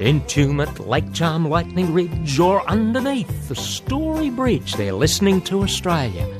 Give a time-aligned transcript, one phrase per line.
[0.00, 6.39] Tumut, Lake Charm, Lightning Ridge, or underneath the Story Bridge, they're listening to Australia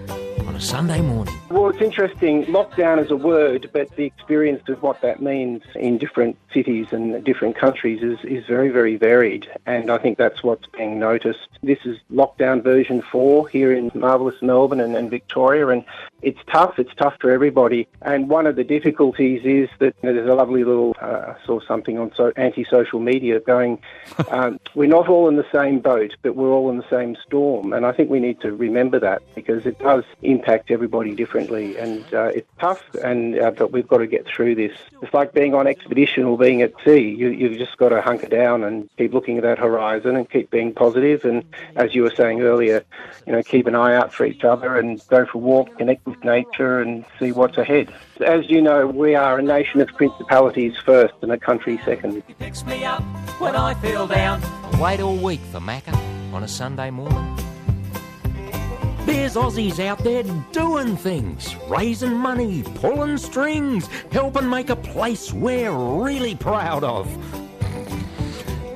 [0.61, 1.35] on Sunday morning.
[1.51, 2.45] Well, it's interesting.
[2.47, 7.25] Lockdown is a word, but the experience of what that means in different cities and
[7.25, 9.49] different countries is, is very, very varied.
[9.67, 11.49] And I think that's what's being noticed.
[11.63, 15.69] This is lockdown version four here in marvellous Melbourne and, and Victoria.
[15.69, 15.85] And
[16.23, 16.79] it's tough.
[16.79, 17.89] It's tough for everybody.
[18.03, 21.47] And one of the difficulties is that you know, there's a lovely little, uh, I
[21.47, 23.81] saw something on so, anti-social media going,
[24.29, 27.73] um, we're not all in the same boat, but we're all in the same storm.
[27.73, 31.77] And I think we need to remember that because it does impact everybody differently.
[31.77, 34.73] And uh, it's tough, and uh, but we've got to get through this.
[35.03, 37.15] It's like being on expedition or being at sea.
[37.15, 40.51] You, you've just got to hunker down and keep looking at that horizon and keep
[40.51, 41.25] being positive.
[41.25, 41.45] And
[41.77, 42.85] as you were saying earlier,
[43.27, 46.07] you know, keep an eye out for each other and go for a walk, connect
[46.07, 47.93] with nature and see what's ahead.
[48.25, 52.23] As you know, we are a nation of principalities first and a country second.
[52.27, 53.03] He picks me up
[53.39, 54.43] when I feel down.
[54.43, 55.95] I wait all week for Macca
[56.33, 57.40] on a Sunday morning.
[59.07, 65.73] There's Aussies out there doing things, raising money, pulling strings, helping make a place we're
[65.73, 67.07] really proud of.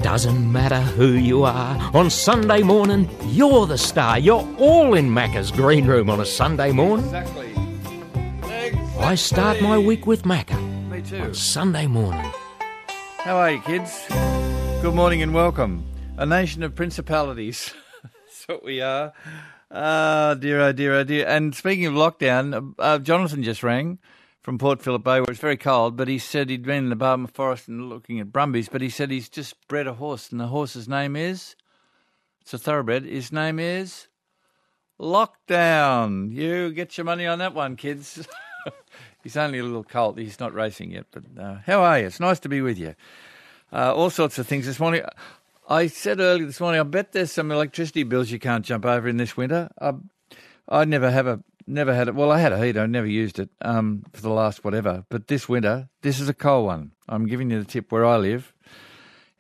[0.03, 4.19] Doesn't matter who you are, on Sunday morning, you're the star.
[4.19, 7.07] You're all in Macca's green room on a Sunday morning.
[7.07, 7.55] Exactly.
[8.99, 10.59] I start my week with Macca
[10.91, 11.21] Me too.
[11.21, 12.31] on Sunday morning.
[13.19, 14.05] How are you, kids?
[14.83, 15.85] Good morning and welcome.
[16.17, 17.73] A nation of principalities.
[18.03, 19.13] That's what we are.
[19.71, 21.27] Ah, dear, oh dear, oh dear.
[21.27, 23.99] And speaking of lockdown, uh, Jonathan just rang
[24.43, 26.97] from Port Phillip Bay where it's very cold, but he said he'd been in the
[26.97, 30.39] Barmah Forest and looking at brumbies, but he said he's just bred a horse, and
[30.39, 31.57] the horse's name is,
[32.43, 34.09] it's a thoroughbred, his name is
[35.01, 36.31] Lockdown.
[36.31, 38.29] You get your money on that one, kids.
[39.23, 42.07] he's only a little colt, he's not racing yet, but uh, how are you?
[42.07, 42.95] It's nice to be with you.
[43.73, 45.03] Uh, all sorts of things this morning.
[45.69, 49.09] I said earlier this morning, I bet there's some electricity bills you can't jump over
[49.09, 49.71] in this winter.
[49.81, 49.95] I,
[50.69, 52.15] I never have a never had it.
[52.15, 55.05] Well, I had a heater, I never used it um, for the last whatever.
[55.09, 56.93] But this winter, this is a cold one.
[57.09, 58.53] I'm giving you the tip where I live.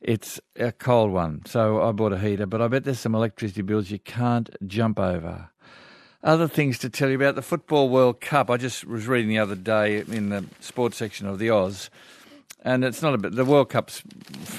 [0.00, 2.46] It's a cold one, so I bought a heater.
[2.46, 5.50] But I bet there's some electricity bills you can't jump over.
[6.22, 8.48] Other things to tell you about the Football World Cup.
[8.48, 11.90] I just was reading the other day in the sports section of the Oz,
[12.64, 13.34] and it's not a bit.
[13.34, 14.02] The World Cup's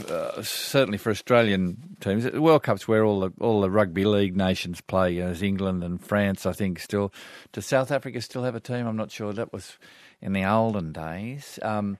[0.09, 2.23] uh, certainly for Australian teams.
[2.23, 5.13] The World Cup's where all the all the rugby league nations play.
[5.13, 6.45] You know, there's England and France.
[6.45, 7.11] I think still.
[7.51, 8.85] Does South Africa still have a team?
[8.85, 9.33] I'm not sure.
[9.33, 9.77] That was
[10.21, 11.59] in the olden days.
[11.61, 11.97] Um,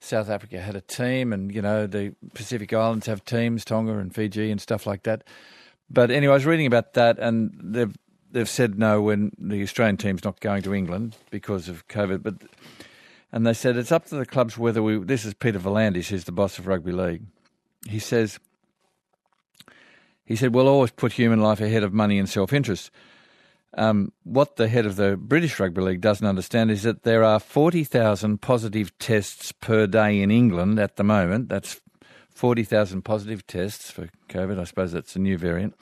[0.00, 4.14] South Africa had a team, and you know the Pacific Islands have teams, Tonga and
[4.14, 5.24] Fiji and stuff like that.
[5.88, 7.96] But anyway, I was reading about that, and they've
[8.32, 12.24] they've said no when the Australian team's not going to England because of COVID.
[12.24, 12.34] But
[13.32, 14.98] and they said it's up to the clubs whether we.
[14.98, 17.22] This is Peter V'landys, who's the boss of rugby league.
[17.88, 18.38] He says.
[20.24, 22.90] He said, "We'll always put human life ahead of money and self-interest."
[23.76, 27.38] Um, what the head of the British Rugby League doesn't understand is that there are
[27.38, 31.50] 40,000 positive tests per day in England at the moment.
[31.50, 31.80] That's
[32.30, 34.58] 40,000 positive tests for COVID.
[34.58, 35.74] I suppose that's a new variant.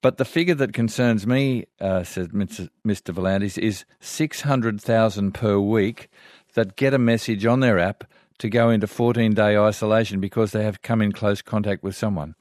[0.00, 2.68] But the figure that concerns me, uh, said Mr.
[2.84, 6.08] V'landys, is 600,000 per week
[6.54, 8.04] that get a message on their app
[8.38, 12.34] to go into 14 day isolation because they have come in close contact with someone.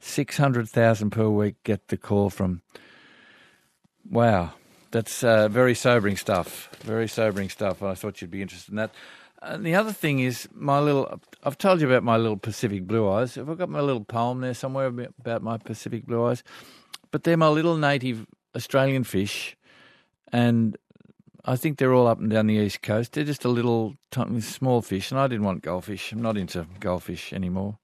[0.00, 2.62] 600,000 per week get the call from.
[4.08, 4.52] Wow,
[4.90, 6.70] that's uh, very sobering stuff.
[6.80, 7.82] Very sobering stuff.
[7.82, 8.92] I thought you'd be interested in that.
[9.42, 11.20] And the other thing is my little.
[11.42, 13.34] I've told you about my little Pacific blue eyes.
[13.34, 16.42] Have I got my little poem there somewhere about my Pacific blue eyes?
[17.10, 19.56] But they're my little native Australian fish,
[20.32, 20.76] and
[21.48, 23.12] I think they're all up and down the east coast.
[23.12, 26.10] They're just a little tiny, small fish, and I didn't want goldfish.
[26.10, 27.78] I'm not into goldfish anymore.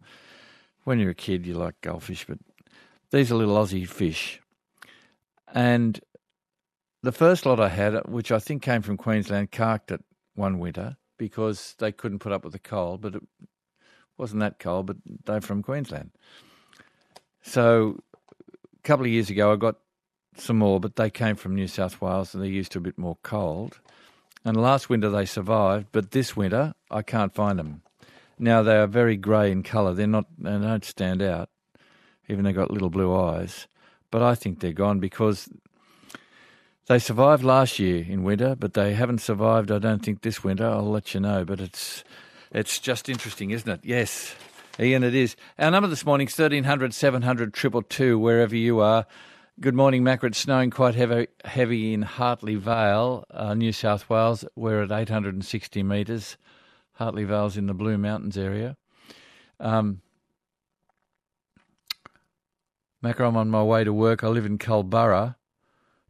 [0.82, 2.38] When you're a kid, you like goldfish, but
[3.12, 4.40] these are little Aussie fish.
[5.54, 6.00] And
[7.04, 10.02] the first lot I had, which I think came from Queensland, carked it
[10.34, 13.22] one winter because they couldn't put up with the cold, but it
[14.18, 16.10] wasn't that cold, but they're from Queensland.
[17.42, 18.00] So
[18.76, 19.76] a couple of years ago, I got
[20.36, 22.98] some more, but they came from New South Wales and they're used to a bit
[22.98, 23.80] more cold.
[24.44, 27.82] And last winter they survived, but this winter I can't find them.
[28.38, 29.94] Now they are very grey in colour.
[29.94, 30.26] They're not.
[30.38, 31.48] They don't stand out,
[32.28, 33.68] even they've got little blue eyes.
[34.10, 35.48] But I think they're gone because
[36.86, 39.70] they survived last year in winter, but they haven't survived.
[39.70, 40.66] I don't think this winter.
[40.66, 41.44] I'll let you know.
[41.44, 42.02] But it's
[42.50, 43.80] it's just interesting, isn't it?
[43.84, 44.34] Yes,
[44.80, 45.36] Ian, it is.
[45.58, 49.06] Our number this morning is 1300 700 222, wherever you are.
[49.60, 50.24] Good morning, Macca.
[50.24, 54.46] It's snowing quite heavy, heavy in Hartley Vale, uh, New South Wales.
[54.56, 56.38] We're at 860 metres.
[56.94, 58.78] Hartley Vale's in the Blue Mountains area.
[59.60, 60.00] Um,
[63.04, 64.24] Macca, I'm on my way to work.
[64.24, 65.36] I live in Culburra,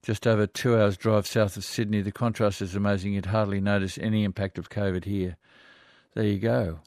[0.03, 2.01] just over two hours' drive south of Sydney.
[2.01, 3.15] The contrast is amazing.
[3.15, 5.37] You'd hardly notice any impact of COVID here.
[6.15, 6.79] There you go.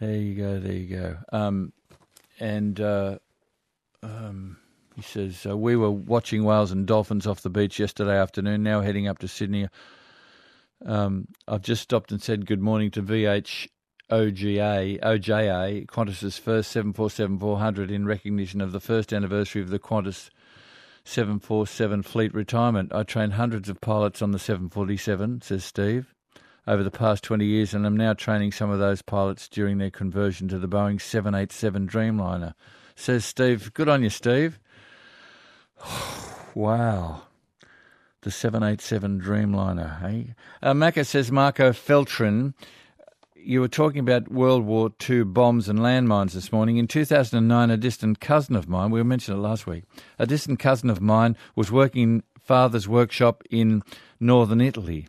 [0.00, 0.58] There you go.
[0.58, 1.18] There you go.
[1.32, 1.72] Um,
[2.40, 3.18] and uh,
[4.04, 4.56] um,
[4.94, 8.62] he says uh, we were watching whales and dolphins off the beach yesterday afternoon.
[8.62, 9.68] Now heading up to Sydney.
[10.84, 13.68] Um, I've just stopped and said good morning to VH
[14.10, 20.28] OGA, OJA, Qantas's first 747-400 in recognition of the first anniversary of the Qantas
[21.04, 22.92] 747 fleet retirement.
[22.92, 26.14] I trained hundreds of pilots on the 747, says Steve,
[26.66, 29.90] over the past 20 years, and I'm now training some of those pilots during their
[29.90, 32.54] conversion to the Boeing 787 Dreamliner.
[32.94, 34.58] Says Steve, good on you, Steve.
[36.54, 37.22] wow.
[38.22, 40.34] The 787 Dreamliner, hey?
[40.62, 42.54] Uh, Macca says Marco Feltrin
[43.44, 46.78] you were talking about World War II bombs and landmines this morning.
[46.78, 49.84] In 2009, a distant cousin of mine, we mentioned it last week,
[50.18, 53.82] a distant cousin of mine was working in father's workshop in
[54.18, 55.06] northern Italy.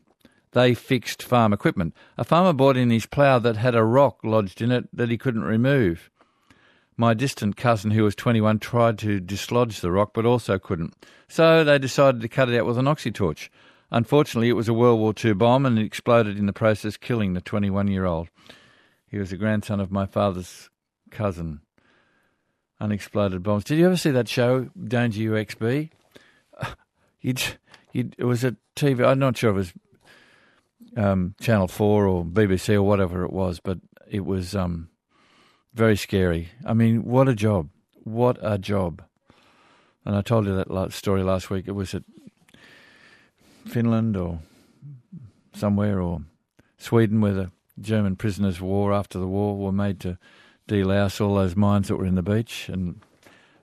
[0.52, 1.94] They fixed farm equipment.
[2.18, 5.18] A farmer brought in his plough that had a rock lodged in it that he
[5.18, 6.10] couldn't remove.
[6.98, 10.96] My distant cousin, who was 21, tried to dislodge the rock but also couldn't.
[11.28, 13.52] So they decided to cut it out with an oxy torch.
[13.92, 17.34] Unfortunately, it was a World War II bomb and it exploded in the process, killing
[17.34, 18.30] the 21 year old.
[19.08, 20.70] He was a grandson of my father's
[21.12, 21.62] cousin.
[22.80, 23.64] Unexploded bombs.
[23.64, 25.90] Did you ever see that show, Danger UXB?
[27.22, 27.42] You'd,
[27.94, 29.74] you'd, it was a TV, I'm not sure if it was
[30.98, 34.90] um, Channel 4 or BBC or whatever it was, but it was um,
[35.76, 36.50] very scary.
[36.66, 37.70] I mean, what a job.
[38.06, 39.04] What a job.
[40.06, 41.68] And I told you that story last week.
[41.68, 42.04] It was at
[43.68, 44.40] Finland or
[45.54, 46.22] somewhere or
[46.78, 50.18] Sweden where the German prisoners of war after the war were made to
[50.68, 53.02] delouse all those mines that were in the beach and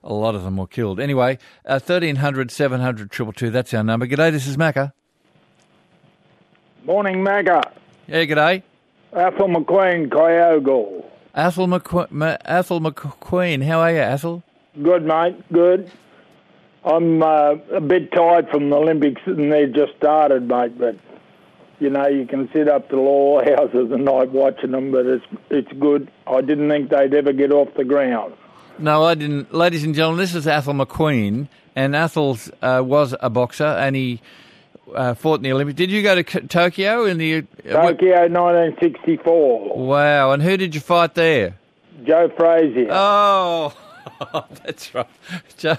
[0.03, 0.99] a lot of them were killed.
[0.99, 4.05] Anyway, uh, 1300 700 222, that's our number.
[4.05, 4.91] G'day, this is Macca.
[6.85, 7.71] Morning, Macca.
[8.07, 8.63] Yeah, g'day.
[9.13, 11.12] Athol McQueen, Kyogle.
[11.35, 14.43] Athol, McQu- Athol McQueen, how are you, Athol?
[14.81, 15.91] Good, mate, good.
[16.85, 20.77] I'm uh, a bit tired from the Olympics and they've just started, mate.
[20.77, 20.95] But
[21.79, 25.25] you know, you can sit up to law houses at night watching them, but it's
[25.49, 26.11] it's good.
[26.27, 28.33] I didn't think they'd ever get off the ground.
[28.79, 29.53] No, I didn't.
[29.53, 34.21] Ladies and gentlemen, this is Athol McQueen, and Athol uh, was a boxer, and he
[34.93, 35.77] uh, fought in the Olympics.
[35.77, 37.41] Did you go to Tokyo in the uh,
[37.71, 39.77] Tokyo, 1964?
[39.77, 40.31] Wow!
[40.31, 41.55] And who did you fight there?
[42.05, 42.87] Joe Frazier.
[42.91, 43.73] Oh.
[44.63, 45.07] that's right.
[45.57, 45.77] Joe,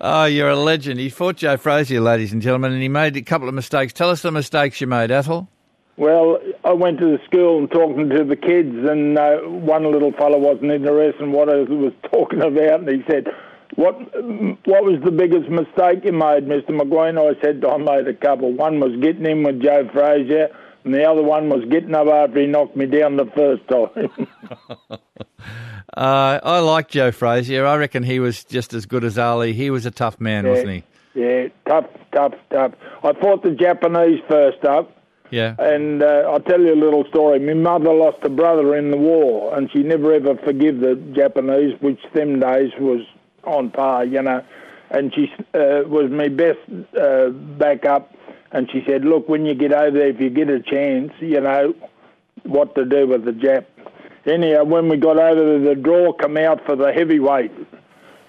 [0.00, 1.00] oh, you're a legend.
[1.00, 3.92] He fought Joe Frazier, ladies and gentlemen, and he made a couple of mistakes.
[3.92, 5.48] Tell us the mistakes you made, Athol.
[5.96, 10.12] Well, I went to the school and talking to the kids, and uh, one little
[10.12, 13.28] fellow wasn't interested in what I was talking about, and he said,
[13.76, 13.94] "What
[14.66, 18.52] what was the biggest mistake you made, Mister McQueen?" I said, "I made a couple.
[18.52, 20.48] One was getting in with Joe Frazier,
[20.84, 24.98] and the other one was getting up after he knocked me down the first time."
[25.96, 27.66] Uh, I like Joe Frazier.
[27.66, 29.52] I reckon he was just as good as Ali.
[29.52, 30.84] He was a tough man, yeah, wasn't he?
[31.14, 32.72] Yeah, tough, tough, tough.
[33.04, 34.90] I fought the Japanese first up.
[35.30, 35.54] Yeah.
[35.58, 37.38] And uh, I'll tell you a little story.
[37.38, 41.80] My mother lost a brother in the war, and she never ever forgave the Japanese,
[41.80, 43.00] which them days was
[43.46, 44.44] on par, you know.
[44.90, 46.58] And she uh, was my best
[47.00, 48.14] uh, backup.
[48.52, 51.40] And she said, look, when you get over there, if you get a chance, you
[51.40, 51.74] know,
[52.44, 53.66] what to do with the Jap
[54.26, 57.52] anyhow, when we got over there, the draw come out for the heavyweight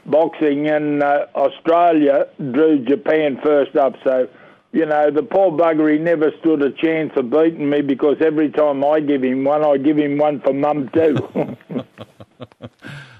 [0.05, 3.93] boxing, and uh, Australia drew Japan first up.
[4.03, 4.27] So,
[4.71, 8.51] you know, the poor bugger, he never stood a chance of beating me because every
[8.51, 11.57] time I give him one, I give him one for mum too.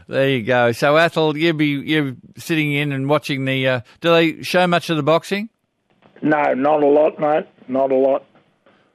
[0.08, 0.72] there you go.
[0.72, 3.68] So, Athol, you'll be you sitting in and watching the.
[3.68, 5.50] Uh, do they show much of the boxing?
[6.22, 7.48] No, not a lot, mate.
[7.68, 8.24] Not a lot.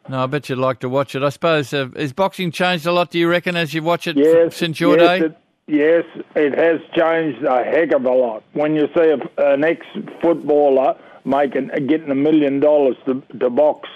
[0.09, 1.23] No, I bet you'd like to watch it.
[1.23, 3.11] I suppose uh, has boxing changed a lot?
[3.11, 5.27] Do you reckon as you watch it yes, since your yes, day?
[5.27, 8.43] It, yes, it has changed a heck of a lot.
[8.53, 13.89] When you see a, an ex-footballer making getting a million dollars to to box,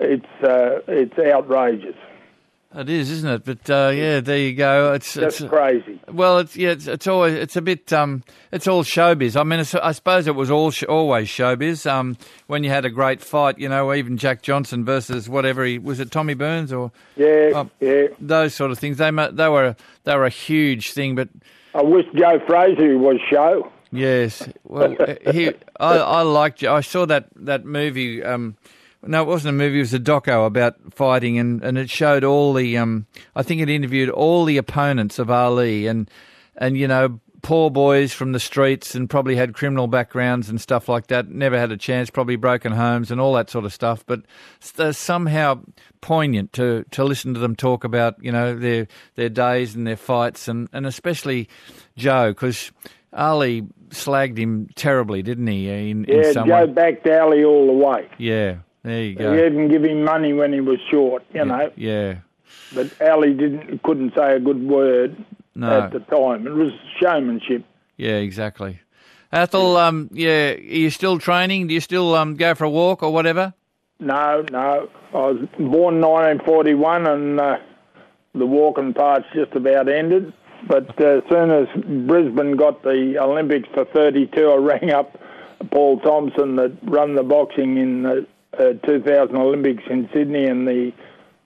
[0.00, 1.96] it's uh, it's outrageous.
[2.74, 3.44] It is, isn't it?
[3.46, 4.92] But uh, yeah, there you go.
[4.92, 5.98] It's That's it's, crazy.
[6.06, 8.22] Well, it's yeah, it's, it's, always it's a bit um,
[8.52, 9.40] it's all showbiz.
[9.40, 11.90] I mean, I suppose it was all sh- always showbiz.
[11.90, 15.78] Um, when you had a great fight, you know, even Jack Johnson versus whatever he
[15.78, 18.98] was it, Tommy Burns or yeah, uh, yeah, those sort of things.
[18.98, 21.14] They they were they were a huge thing.
[21.14, 21.30] But
[21.74, 23.72] I wish Joe Frazier was show.
[23.90, 24.94] Yes, well,
[25.32, 26.62] he I I liked.
[26.64, 28.22] I saw that that movie.
[28.22, 28.56] Um,
[29.06, 29.78] no, it wasn't a movie.
[29.78, 32.76] It was a doco about fighting, and, and it showed all the.
[32.78, 36.10] Um, I think it interviewed all the opponents of Ali, and
[36.56, 40.88] and you know poor boys from the streets and probably had criminal backgrounds and stuff
[40.88, 41.28] like that.
[41.28, 44.04] Never had a chance, probably broken homes and all that sort of stuff.
[44.04, 44.22] But
[44.60, 45.60] somehow
[46.00, 49.96] poignant to, to listen to them talk about, you know, their their days and their
[49.96, 51.48] fights, and, and especially
[51.96, 52.72] Joe, because
[53.12, 55.68] Ali slagged him terribly, didn't he?
[55.68, 56.66] In, Yeah, in Joe way.
[56.66, 58.08] backed Ali all the way.
[58.18, 58.56] Yeah,
[58.88, 59.34] there you He go.
[59.46, 61.70] even give him money when he was short, you know.
[61.76, 62.16] Yeah,
[62.74, 65.16] But Ali didn't couldn't say a good word
[65.54, 66.46] no, at the time.
[66.46, 67.64] It was showmanship.
[67.96, 68.80] yeah, exactly.
[69.32, 71.66] Athol, um, yeah, are you still training?
[71.66, 73.52] Do you still um, go for a walk or whatever?
[74.00, 74.88] No, no.
[75.12, 77.58] I was born in 1941 and uh,
[78.34, 80.32] the walking part's just about ended.
[80.66, 81.66] But uh, as soon as
[82.06, 85.18] Brisbane got the Olympics for 32, I rang up
[85.70, 88.26] Paul Thompson that run the boxing in the
[88.58, 90.92] uh, 2000 Olympics in Sydney and the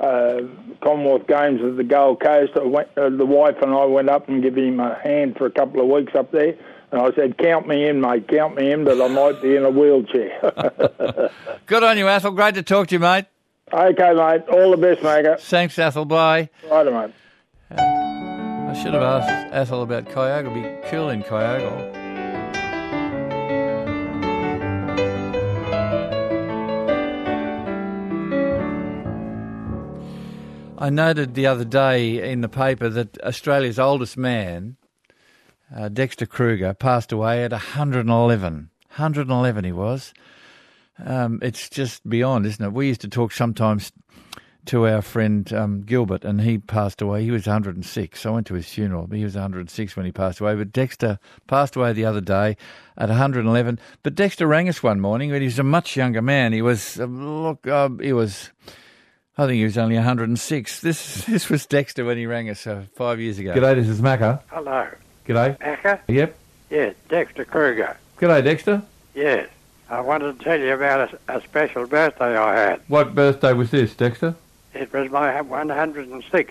[0.01, 0.41] uh,
[0.83, 2.53] Commonwealth Games at the Gold Coast.
[2.57, 5.47] I went, uh, the wife and I went up and gave him a hand for
[5.47, 6.55] a couple of weeks up there.
[6.91, 9.65] And I said, count me in, mate, count me in, but I might be in
[9.65, 11.31] a wheelchair.
[11.67, 12.33] Good on you, Athol.
[12.33, 13.27] Great to talk to you, mate.
[13.73, 14.43] Okay, mate.
[14.49, 15.41] All the best, mate.
[15.41, 16.05] Thanks, Athol.
[16.05, 16.51] Bye.
[16.71, 17.15] Right, mate.
[17.71, 20.57] I should have asked Athol about Kyogle.
[20.57, 22.02] It'd be cool in Kyogle.
[30.83, 34.79] I noted the other day in the paper that Australia's oldest man,
[35.73, 38.71] uh, Dexter Kruger, passed away at 111.
[38.89, 40.13] 111 he was.
[40.99, 42.73] Um, it's just beyond, isn't it?
[42.73, 43.93] We used to talk sometimes
[44.67, 47.23] to our friend um, Gilbert, and he passed away.
[47.23, 48.27] He was 106.
[48.27, 49.07] I went to his funeral.
[49.07, 50.57] He was 106 when he passed away.
[50.57, 52.57] But Dexter passed away the other day
[52.99, 53.79] at 111.
[54.03, 56.53] But Dexter rang us one morning when he was a much younger man.
[56.53, 58.51] He was uh, look, uh, he was.
[59.39, 60.81] I think he was only 106.
[60.81, 63.55] This this was Dexter when he rang us uh, five years ago.
[63.55, 64.43] G'day, this is Macca.
[64.49, 64.89] Hello.
[65.27, 65.57] G'day.
[65.61, 66.01] Acker?
[66.09, 66.37] Yep.
[66.71, 67.97] Yes, Dexter Kruger.
[68.19, 68.83] G'day, Dexter.
[69.15, 69.49] Yes.
[69.89, 72.81] I wanted to tell you about a, a special birthday I had.
[72.89, 74.35] What birthday was this, Dexter?
[74.73, 76.51] It was my 106th.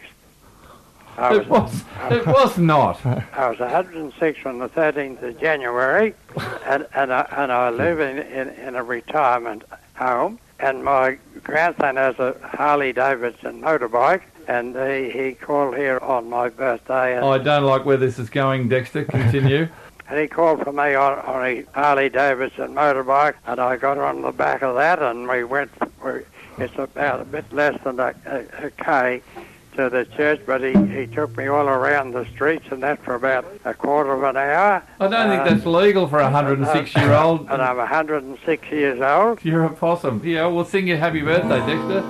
[1.17, 1.83] I It was.
[2.09, 3.03] It was not.
[3.05, 6.13] I was 106 on the 13th of January,
[6.65, 9.63] and and I, and I live in, in in a retirement
[9.95, 10.39] home.
[10.59, 16.49] And my grandson has a Harley Davidson motorbike, and he he called here on my
[16.49, 19.05] birthday, and, I don't like where this is going, Dexter.
[19.05, 19.67] Continue.
[20.07, 24.21] and he called for me on, on a Harley Davidson motorbike, and I got on
[24.21, 25.71] the back of that, and we went.
[26.03, 26.21] We,
[26.57, 29.21] it's about a bit less than a, a, a k
[29.75, 33.15] to the church, but he, he took me all around the streets and that for
[33.15, 34.83] about a quarter of an hour.
[34.99, 37.49] I don't think Uh, that's legal for a 106 year old.
[37.49, 39.39] And I'm 106 years old.
[39.43, 40.21] You're a possum.
[40.23, 42.03] Yeah, we'll sing you happy birthday, Dexter.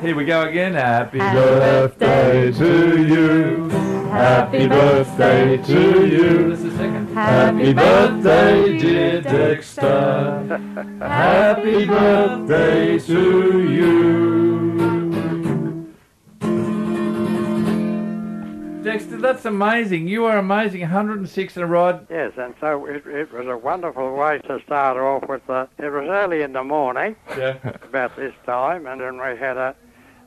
[0.00, 0.74] Here we go again.
[0.74, 3.68] Happy Happy birthday to you.
[4.10, 6.50] Happy birthday to you.
[6.50, 7.08] This is second.
[7.14, 10.60] Happy birthday, dear Dexter.
[11.00, 15.03] Happy birthday to you.
[18.84, 20.08] Dexter, that's amazing.
[20.08, 20.82] You are amazing.
[20.82, 22.06] 106 in a ride.
[22.10, 25.46] Yes, and so it, it was a wonderful way to start off with.
[25.46, 27.56] The, it was early in the morning, Yeah.
[27.82, 29.74] about this time, and then we had a,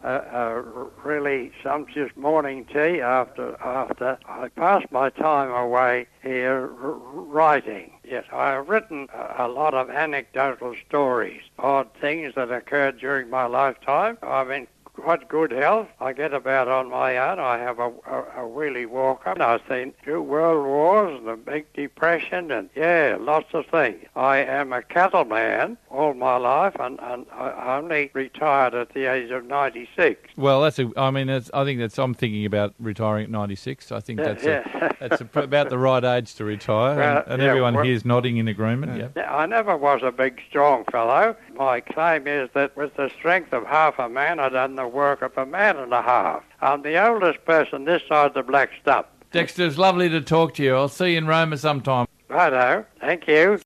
[0.04, 0.62] a, a
[1.04, 7.92] really sumptuous morning tea after after I passed my time away here writing.
[8.04, 13.30] Yes, I have written a, a lot of anecdotal stories, odd things that occurred during
[13.30, 14.18] my lifetime.
[14.24, 15.88] I've in quite good health.
[16.00, 17.39] I get about on my own.
[17.39, 19.42] I have a, a, a wheelie walker.
[19.42, 24.04] I've seen two world wars and the Big Depression and, yeah, lots of things.
[24.16, 29.32] I am a cattleman all my life and, and I only retired at the age
[29.32, 30.20] of 96.
[30.36, 30.92] Well, that's a.
[30.98, 31.98] I mean, that's, I think that's.
[31.98, 33.92] I'm thinking about retiring at 96.
[33.92, 34.92] I think Yeah, that's a, yeah.
[35.00, 37.94] that's a, about the right age to retire, Well, and, and yeah, everyone well- here
[37.94, 38.98] is nodding in agreement.
[38.98, 39.10] Yeah.
[39.16, 41.36] Yeah, I never was a big, strong fellow.
[41.56, 45.22] My claim is that with the strength of half a man, I've done the work
[45.22, 46.44] of a man and a half.
[46.62, 49.08] I'm the oldest person this side of the black stump.
[49.32, 50.75] Dexter, it's lovely to talk to you.
[50.75, 52.08] I'll see you in Roma sometime.
[52.29, 52.86] Righto.
[53.00, 53.60] Thank you.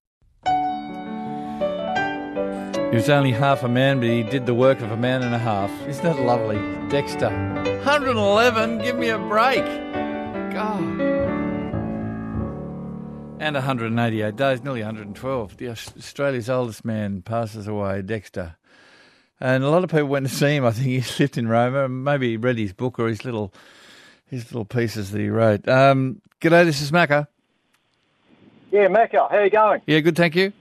[2.92, 5.34] He was only half a man, but he did the work of a man and
[5.34, 5.72] a half.
[5.88, 6.58] Isn't that lovely?
[6.90, 7.30] Dexter.
[7.30, 9.64] 111, give me a break.
[10.54, 10.82] God.
[13.40, 15.58] And 188 days, nearly 112.
[15.58, 18.58] The Australia's oldest man passes away, Dexter.
[19.42, 20.66] And a lot of people went to see him.
[20.66, 21.86] I think he lived in Roma.
[21.86, 23.52] And maybe he read his book or his little
[24.30, 25.68] his little pieces that he wrote.
[25.68, 27.28] Um, g'day, this is Macca.
[28.72, 29.82] Yeah, Macca, how you going?
[29.86, 30.54] Yeah, good, thank you.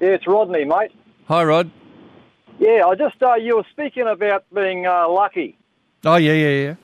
[0.00, 0.92] Yeah, it's Rodney, mate.
[1.26, 1.70] Hi, Rod.
[2.60, 5.58] Yeah, I just uh, you were speaking about being uh, lucky.
[6.04, 6.74] Oh, yeah, yeah, yeah.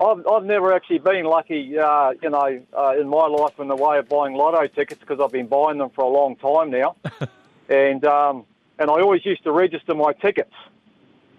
[0.00, 3.76] I've, I've never actually been lucky, uh, you know, uh, in my life in the
[3.76, 6.96] way of buying lotto tickets because I've been buying them for a long time now,
[7.68, 8.44] and um,
[8.78, 10.52] and I always used to register my tickets.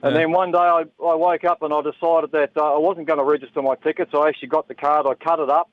[0.04, 0.22] And Yeah.
[0.22, 3.20] then one day I, I woke up and I decided that uh, I wasn't going
[3.20, 4.12] to register my tickets.
[4.14, 5.70] I actually got the card, I cut it up,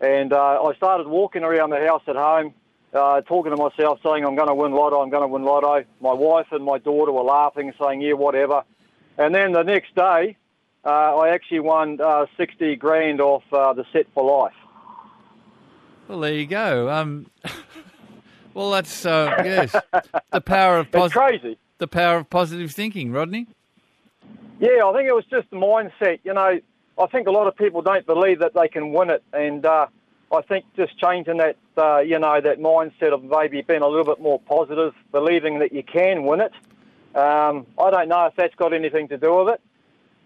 [0.00, 2.54] and uh, I started walking around the house at home,
[2.92, 5.84] uh, talking to myself, saying, I'm going to win lotto, I'm going to win lotto.
[6.00, 8.62] My wife and my daughter were laughing, saying, yeah, whatever.
[9.18, 10.36] And then the next day,
[10.84, 14.54] uh, I actually won uh, 60 grand off uh, the set for life.
[16.06, 16.90] Well, there you go.
[16.90, 17.26] Um,
[18.54, 19.74] well, that's uh, yes,
[20.32, 21.12] the power of positive.
[21.22, 21.58] crazy.
[21.78, 23.48] The power of positive thinking, Rodney.
[24.60, 26.20] Yeah, I think it was just the mindset.
[26.24, 26.60] You know,
[26.98, 29.86] I think a lot of people don't believe that they can win it, and uh,
[30.32, 34.04] I think just changing that, uh, you know, that mindset of maybe being a little
[34.04, 36.52] bit more positive, believing that you can win it.
[37.16, 39.60] Um, I don't know if that's got anything to do with it,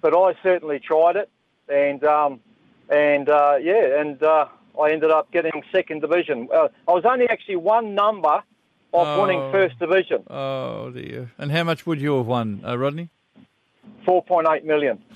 [0.00, 1.30] but I certainly tried it,
[1.68, 2.40] and um,
[2.88, 4.46] and uh, yeah, and uh,
[4.80, 6.48] I ended up getting second division.
[6.54, 8.42] Uh, I was only actually one number
[8.94, 9.52] of winning Oh.
[9.52, 11.30] first division, Oh dear.
[11.38, 13.10] And how much would you have won, uh, Rodney?
[14.04, 15.02] four point eight million.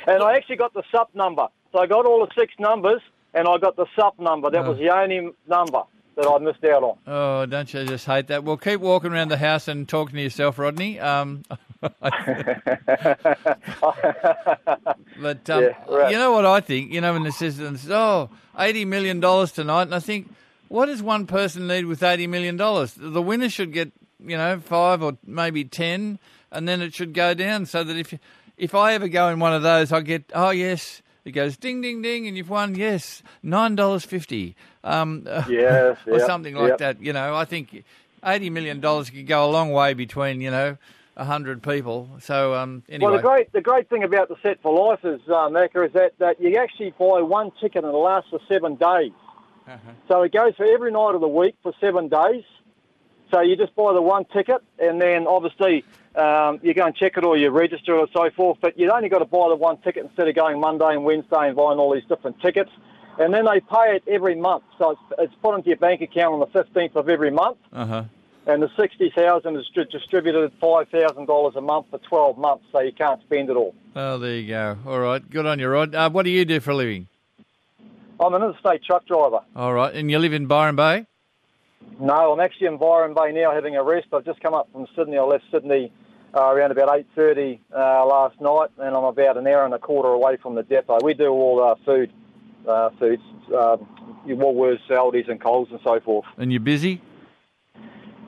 [0.07, 1.47] and I actually got the sup number.
[1.73, 3.01] So I got all the six numbers,
[3.35, 4.51] and I got the sup number.
[4.51, 5.83] That was the only number
[6.17, 6.97] that I missed out on.
[7.07, 8.45] Oh, don't you just hate that?
[8.45, 10.99] Well, keep walking around the house and talking to yourself, Rodney.
[11.01, 11.43] Um,
[15.21, 16.11] but um, Yeah, right.
[16.11, 16.93] you know what I think?
[16.93, 20.33] You know, when the system says, oh, $80 million tonight, and I think,
[20.69, 22.57] what does one person need with $80 million?
[22.57, 23.93] The winner should get,
[24.25, 26.19] you know, five or maybe 10,
[26.51, 28.15] and then it should go down so that if,
[28.57, 31.03] if I ever go in one of those, I get, oh, yes.
[31.25, 34.55] It goes ding, ding, ding, and you've won, yes, $9.50.
[34.85, 36.79] Um, Yes, or yep, something like yep.
[36.79, 37.03] that.
[37.03, 37.83] You know, I think
[38.25, 40.77] eighty million dollars could go a long way between you know
[41.17, 42.09] hundred people.
[42.21, 45.21] So um, anyway, Well, the great the great thing about the set for life is,
[45.29, 49.13] uh, is that, that you actually buy one ticket and it lasts for seven days.
[50.09, 52.45] So it goes for every night of the week for seven days.
[53.33, 57.17] So you just buy the one ticket, and then obviously um, you go and check
[57.17, 58.59] it or you register or so forth.
[58.61, 61.49] But you've only got to buy the one ticket instead of going Monday and Wednesday
[61.49, 62.71] and buying all these different tickets.
[63.19, 64.63] And then they pay it every month.
[64.79, 67.57] So it's, it's put into your bank account on the 15th of every month.
[67.73, 68.05] uh huh.
[68.47, 73.21] And the 60000 is distributed at $5,000 a month for 12 months, so you can't
[73.23, 73.75] spend it all.
[73.97, 74.79] Oh, there you go.
[74.87, 75.95] All right, good on you, Rod.
[75.95, 77.09] Uh, what do you do for a living?
[78.21, 79.41] I'm an interstate truck driver.
[79.57, 81.07] All right, and you live in Byron Bay.
[82.01, 84.07] No, I'm actually in Byron Bay now having a rest.
[84.13, 85.19] I've just come up from Sydney.
[85.19, 85.93] I left Sydney
[86.35, 90.11] uh, around about 8.30 uh, last night, and I'm about an hour and a quarter
[90.11, 90.99] away from the depot.
[91.03, 92.13] We do all our food,
[92.69, 93.89] uh, foods, um,
[94.25, 96.27] your Woolworths, Aldi's and Coles and so forth.
[96.37, 97.01] And you're busy?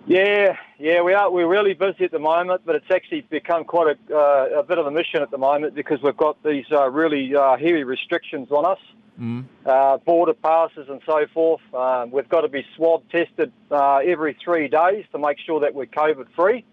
[0.08, 1.30] Yeah, yeah, we are.
[1.30, 4.78] We're really busy at the moment, but it's actually become quite a, uh, a bit
[4.78, 8.50] of a mission at the moment because we've got these uh, really uh, heavy restrictions
[8.50, 8.78] on us,
[9.20, 9.46] Mm.
[9.66, 11.60] uh, border passes and so forth.
[11.74, 15.74] Um, we've got to be swab tested uh, every three days to make sure that
[15.74, 16.64] we're COVID free.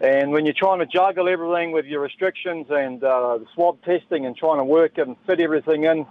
[0.00, 4.24] And when you're trying to juggle everything with your restrictions and uh, the swab testing
[4.24, 6.06] and trying to work and fit everything in,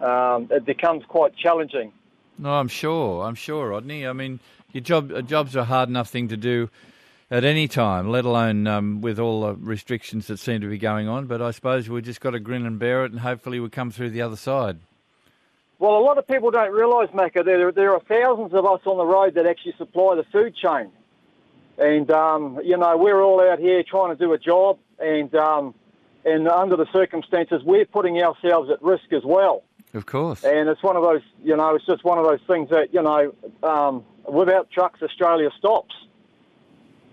[0.00, 1.92] um, it becomes quite challenging.
[2.38, 3.22] No, I'm sure.
[3.26, 4.06] I'm sure, Rodney.
[4.06, 4.40] I mean,
[4.72, 6.70] your job uh, jobs are a hard enough thing to do
[7.30, 11.08] at any time, let alone um, with all the restrictions that seem to be going
[11.08, 11.26] on.
[11.26, 13.90] But I suppose we've just got to grin and bear it, and hopefully we come
[13.90, 14.78] through the other side.
[15.78, 18.98] Well, a lot of people don't realise, Macca, there, there are thousands of us on
[18.98, 20.90] the road that actually supply the food chain.
[21.78, 25.74] And, um, you know, we're all out here trying to do a job, and, um,
[26.26, 29.62] and under the circumstances, we're putting ourselves at risk as well.
[29.94, 30.44] Of course.
[30.44, 33.02] And it's one of those, you know, it's just one of those things that, you
[33.02, 35.94] know, um, without trucks, Australia stops.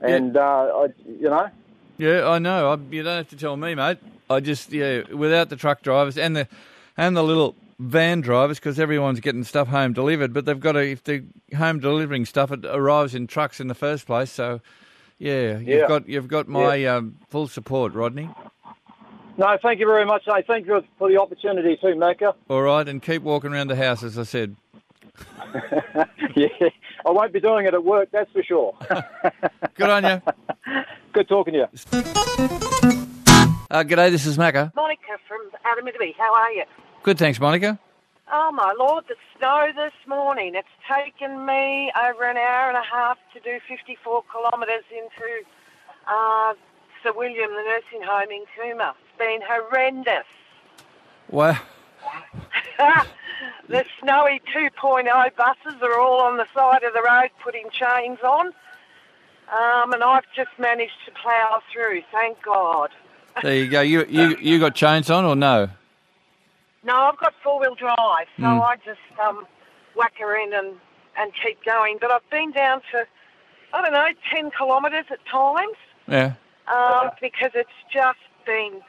[0.02, 1.50] And, uh, I, you know,
[1.98, 2.72] Yeah, I know.
[2.72, 3.98] I, you don't have to tell me, mate.
[4.30, 6.48] I just yeah, without the truck drivers and the
[6.98, 10.80] and the little van drivers, because everyone's getting stuff home delivered, but they've got to
[10.80, 11.24] if they're
[11.56, 14.30] home delivering stuff, it arrives in trucks in the first place.
[14.32, 14.60] So
[15.18, 15.88] yeah, you've Yeah.
[15.88, 18.30] got you've got my um, full support, Rodney.
[19.38, 20.24] no, thank you very much.
[20.28, 22.34] I thank you for the opportunity too, Macca.
[22.50, 24.56] All right, and keep walking around the house, as I said.
[26.36, 26.48] yeah,
[27.08, 28.76] I won't be doing it at work, that's for sure.
[29.76, 30.22] Good on you.
[31.14, 31.68] Good talking to you.
[33.72, 34.76] Uh, g'day, this is Macca.
[34.76, 36.16] Monica from Adaminaby.
[36.18, 36.66] How are you?
[37.04, 37.80] Good, thanks, Monica.
[38.30, 40.54] Oh my lord, the snow this morning.
[40.54, 45.46] It's taken me over an hour and a half to do 54 kilometres into
[46.08, 46.56] uh,
[47.02, 48.96] Sir William, the nursing home in Cooma.
[49.00, 50.26] It's been horrendous.
[51.30, 51.58] Well,
[53.68, 58.48] the snowy 2.0 buses are all on the side of the road putting chains on.
[59.50, 62.90] Um, and I've just managed to plough through, thank God.
[63.42, 63.82] There you go.
[63.82, 65.70] You you you got chains on or no?
[66.84, 68.62] No, I've got four wheel drive, so Mm.
[68.62, 69.46] I just um,
[69.96, 70.76] whack her in and,
[71.18, 71.98] and keep going.
[72.02, 73.06] But I've been down to,
[73.74, 76.34] I don't know, 10 kilometres at times Yeah.
[76.68, 78.82] um, because it's just been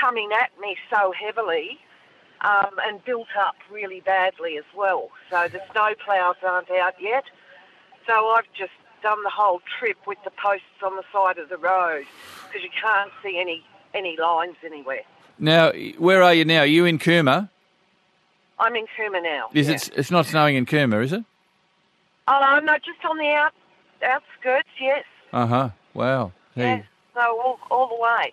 [0.00, 1.78] coming at me so heavily
[2.42, 5.10] um, and built up really badly as well.
[5.30, 7.24] So the snow ploughs aren't out yet.
[8.06, 11.56] So I've just done the whole trip with the posts on the side of the
[11.56, 12.04] road
[12.46, 15.02] because you can't see any, any lines anywhere.
[15.38, 16.60] Now, where are you now?
[16.60, 17.48] Are you in Cooma?
[18.58, 19.48] I'm in Cooma now.
[19.54, 19.74] Is yeah.
[19.74, 19.90] it?
[19.96, 21.24] It's not snowing in Cooma, is it?
[22.28, 23.52] Oh, no, just on the out,
[24.04, 25.04] outskirts, yes.
[25.32, 25.70] Uh huh.
[25.94, 26.32] Wow.
[26.54, 26.84] You- Yes.
[27.14, 28.32] So all, all the way.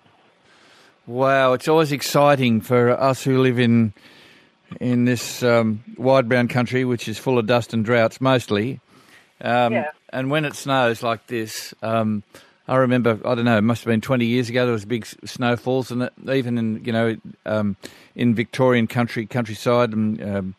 [1.09, 3.93] Wow, it's always exciting for us who live in
[4.79, 8.79] in this um, wide brown country, which is full of dust and droughts mostly.
[9.41, 9.91] Um, Yeah.
[10.13, 12.21] And when it snows like this, um,
[12.67, 14.65] I remember I don't know, it must have been twenty years ago.
[14.65, 17.75] There was big snowfalls, and it, even in you know um,
[18.13, 20.21] in Victorian country countryside and.
[20.21, 20.55] Um,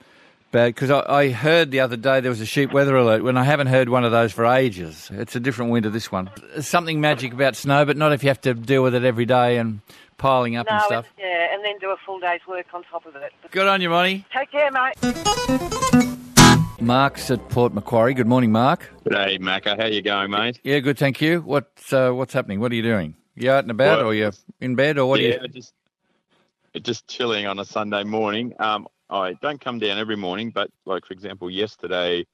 [0.52, 3.36] Bad because I, I heard the other day there was a sheep weather alert when
[3.36, 5.08] I haven't heard one of those for ages.
[5.12, 6.28] It's a different winter, this one.
[6.52, 9.26] There's something magic about snow, but not if you have to deal with it every
[9.26, 9.80] day and
[10.20, 11.06] piling up no, and stuff.
[11.18, 13.33] yeah, and then do a full day's work on top of it.
[13.50, 14.24] Good on you, Monty.
[14.33, 14.94] Take care, mate.
[16.80, 18.14] Mark's at Port Macquarie.
[18.14, 18.90] Good morning, Mark.
[19.11, 20.61] Hey, Macca, how you going, mate?
[20.62, 21.40] Yeah, good, thank you.
[21.40, 22.61] What's uh, what's happening?
[22.61, 23.16] What are you doing?
[23.35, 24.30] You out and about, Well, or you
[24.61, 25.20] in bed, or what?
[25.20, 25.48] yeah, Are you...
[25.48, 25.72] just
[26.83, 28.54] just chilling on a Sunday morning.
[28.59, 32.26] Um, I don't come down every morning, but like for example, yesterday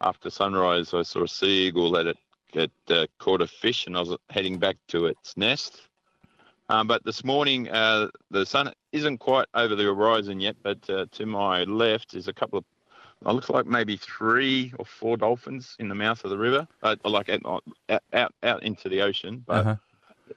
[0.00, 2.16] after sunrise, I saw a sea eagle that it,
[2.54, 5.82] it uh, caught a fish, and I was heading back to its nest.
[6.68, 11.06] Um, but this morning, uh, the sun isn't quite over the horizon yet, but uh,
[11.12, 12.64] to my left is a couple of.
[13.24, 16.96] It looks like maybe three or four dolphins in the mouth of the river, uh,
[17.04, 17.64] like out,
[18.12, 19.42] out out into the ocean.
[19.46, 19.76] But Uh-huh.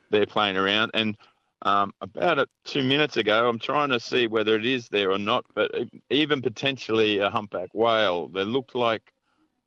[0.09, 0.91] they're playing around.
[0.93, 1.17] And
[1.63, 5.19] um, about uh, two minutes ago, I'm trying to see whether it is there or
[5.19, 5.71] not, but
[6.09, 8.27] even potentially a humpback whale.
[8.29, 9.13] They looked like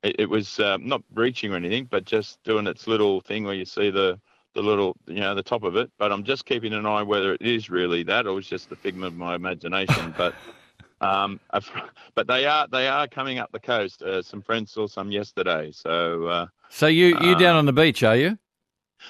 [0.01, 3.53] it, it was um, not breaching or anything, but just doing its little thing where
[3.53, 4.19] you see the
[4.53, 5.91] the little, you know, the top of it.
[5.97, 8.75] But I'm just keeping an eye whether it is really that or it's just the
[8.75, 10.13] figment of my imagination.
[10.17, 10.33] but
[11.01, 11.69] um, I've,
[12.15, 14.01] but they are they are coming up the coast.
[14.01, 16.25] Uh, some friends saw some yesterday, so.
[16.25, 18.37] Uh, So you you uh, down on the beach, are you?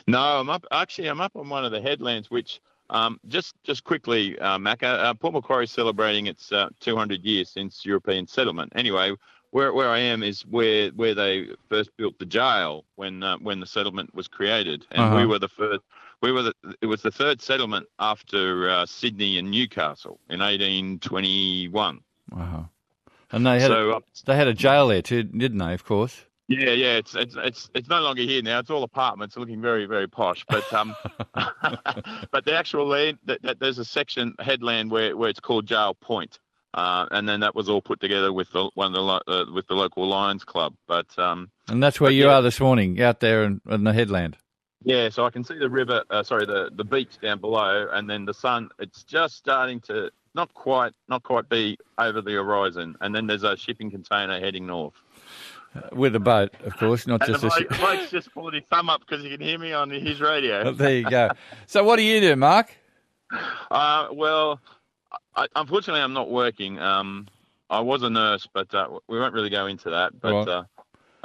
[0.07, 0.65] no, I'm up.
[0.71, 5.03] Actually, I'm up on one of the headlands, which um, just just quickly, uh, Macca,
[5.03, 8.71] uh, Port Macquarie is celebrating its uh, 200 years since European settlement.
[8.75, 9.13] Anyway,
[9.53, 13.59] where where I am is where where they first built the jail when uh, when
[13.61, 15.29] the settlement was created, and we Uh-huh.
[15.29, 15.81] were the first.
[16.21, 22.01] We were the, it was the third settlement after uh, Sydney and Newcastle in 1821.
[22.33, 22.63] Uh-huh.
[23.31, 25.73] And they had So, a, uh, they had a jail there too, didn't they?
[25.73, 26.25] Of course.
[26.49, 28.59] Yeah, yeah, it's it's it's it's no longer here now.
[28.59, 30.45] It's all apartments, looking very very posh.
[30.49, 30.97] But um,
[31.35, 35.95] but the actual land, that, that there's a section headland where where it's called Jail
[35.95, 36.39] Point,
[36.73, 39.45] uh, and then that was all put together with the one of the lo- uh,
[39.53, 40.73] with the local Lions Club.
[40.87, 42.35] But um, And that's where you yeah.
[42.35, 44.37] are this morning, out there in, in the headland.
[44.83, 48.09] yeah, so I can see the river, uh, sorry, the the beach down below, and
[48.09, 48.69] then the sun.
[48.79, 53.43] It's just starting to not quite not quite be over the horizon, and then there's
[53.43, 54.95] a shipping container heading north.
[55.91, 57.79] With a boat, of course, not just the a bloke, ship.
[57.79, 60.71] bloke's just pulling his thumb up because he can hear me on his radio.
[60.73, 61.31] there you go.
[61.65, 62.75] So what do you do, Mark?
[63.71, 64.59] Uh, well,
[65.35, 66.79] I, unfortunately, I'm not working.
[66.79, 67.27] Um,
[67.69, 70.19] I was a nurse, but uh, we won't really go into that.
[70.19, 70.67] But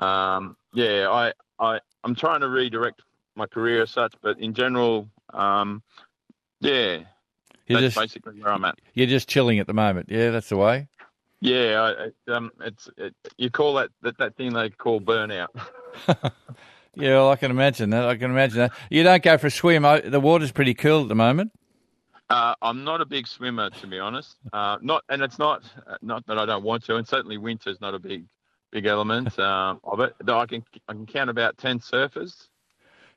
[0.01, 3.03] uh, um, yeah, I, I, I'm trying to redirect
[3.37, 4.15] my career as such.
[4.23, 5.83] But in general, um,
[6.61, 7.01] yeah,
[7.67, 8.79] You're that's just basically where I'm at.
[8.95, 10.09] you're just chilling at the moment.
[10.11, 10.89] Yeah, that's the way.
[11.41, 15.49] Yeah, I, I- um, it's it, you call that, that that thing they call burnout.
[16.95, 18.07] Yeah, well, I can imagine that.
[18.07, 18.73] I can imagine that.
[18.91, 19.85] You don't go for a swim.
[19.85, 21.53] I, the water's pretty cool at the moment.
[22.31, 24.37] Uh, I'm not a big swimmer, to be honest.
[24.53, 25.63] Uh, not, and it's not
[26.03, 28.27] not that I don't want to, and certainly winter's not a big
[28.71, 30.15] big element um, of it.
[30.23, 32.49] Though I can I can count about ten surfers.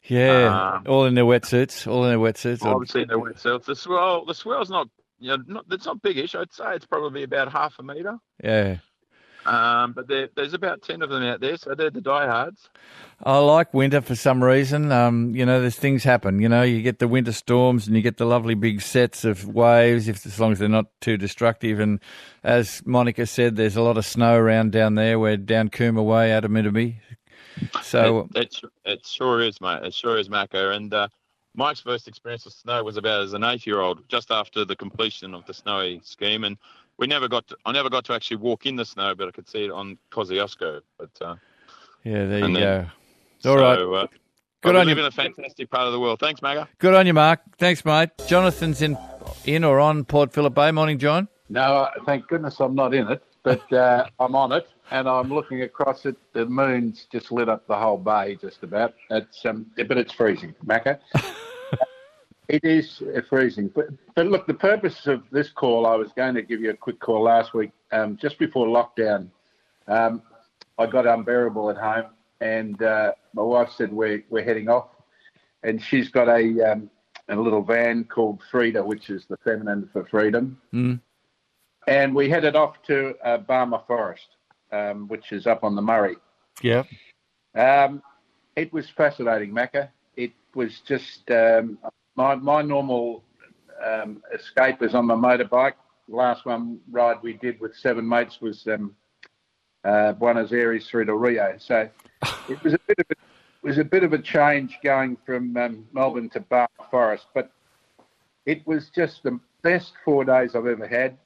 [0.04, 1.86] Yeah, Um, all in their wetsuits.
[1.86, 2.64] All in their wetsuits.
[2.64, 3.66] Obviously, the wetsuits.
[3.66, 4.88] The swell, the swell's not,
[5.20, 6.34] you know, not, it's not biggish.
[6.34, 8.18] I'd say it's probably about half a metre.
[8.44, 8.78] yeah.
[9.46, 12.70] Um, but there, there's about ten of them out there, so they're the diehards.
[13.24, 14.92] I like winter for some reason.
[14.92, 16.42] Um, you know, there's things happen.
[16.42, 19.48] You know, you get the winter storms and you get the lovely big sets of
[19.48, 21.80] waves, if as long as they're not too destructive.
[21.80, 22.00] And
[22.44, 25.20] as Monica said, there's a lot of snow around down there.
[25.20, 26.52] We're down Cooma Way out of.
[27.84, 29.84] So it, it, it sure is, mate.
[29.84, 30.76] It sure is, Macca.
[30.76, 31.08] And uh,
[31.54, 35.46] Mike's first experience with snow was about as an eight-year-old, just after the completion of
[35.46, 36.58] the snowy scheme, and
[37.02, 37.48] we never got.
[37.48, 39.72] To, I never got to actually walk in the snow, but I could see it
[39.72, 40.80] on Kosciuszko.
[40.98, 41.36] But uh,
[42.06, 42.60] yeah, there you and go.
[42.62, 43.78] then- All right.
[43.78, 44.08] so, uh,
[44.62, 44.96] Good on we you.
[44.96, 46.20] live in a fantastic part of the world.
[46.20, 46.68] Thanks, Macca.
[46.78, 47.42] Good on you, Mark.
[47.58, 48.12] Thanks, mate.
[48.28, 48.96] Jonathan's in,
[49.44, 50.70] in or on Port Phillip Bay.
[50.72, 51.28] Morning, John.
[51.50, 55.34] No, uh, thank goodness I'm not in it, but uh, I'm on it, and I'm
[55.34, 56.16] looking across it.
[56.34, 58.94] The moon's just lit up the whole bay, just about.
[59.10, 61.00] It's um, but it's freezing, Macca.
[62.52, 66.42] it is freezing, but but look, the purpose of this call, I was going to
[66.42, 69.30] give you a quick call last week, um, just before lockdown.
[69.88, 70.22] Um,
[70.78, 72.12] I got unbearable at home,
[72.42, 74.90] and uh, my wife said we're we're heading off,
[75.64, 76.90] and she's got a um,
[77.30, 81.00] a little van called Frida, which is the feminine for freedom Mm.
[81.88, 84.28] and we headed off to uh, Barmah Forest,
[84.74, 86.18] um, which is up on the Murray.
[86.62, 86.84] Yeah.
[87.56, 88.04] Um,
[88.58, 89.90] it was fascinating, Macca.
[90.18, 91.78] It was just um,
[92.16, 93.24] my my normal
[93.86, 95.74] um, escape is on my motorbike.
[96.08, 98.96] Last one ride we did with seven mates was um,
[99.84, 101.56] uh, Buenos Aires through to Rio.
[101.58, 101.90] So
[102.50, 105.56] it was a bit of a, it was a bit of a change going from
[105.58, 107.52] um, Melbourne to Barmah Forest, but
[108.46, 111.18] it was just the best four days I've ever had.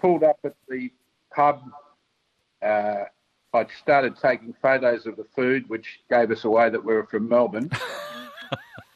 [0.00, 0.90] Pulled up at the
[1.34, 1.62] pub.
[2.62, 3.04] Uh,
[3.54, 7.28] I started taking photos of the food, which gave us away that we were from
[7.28, 7.70] Melbourne.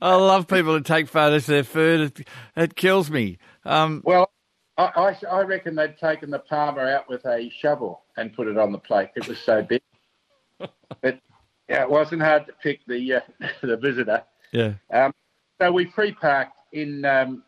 [0.00, 2.00] I love people who take photos of their food.
[2.00, 3.38] It, it kills me.
[3.64, 4.30] Um, well,
[4.78, 8.58] I, I, I reckon they'd taken the parma out with a shovel and put it
[8.58, 9.10] on the plate.
[9.16, 9.82] It was so big.
[10.58, 11.20] but
[11.68, 13.20] yeah, it wasn't hard to pick the uh,
[13.62, 14.22] the visitor.
[14.52, 14.74] yeah.
[14.92, 15.12] Um,
[15.60, 17.42] so we free parked in um,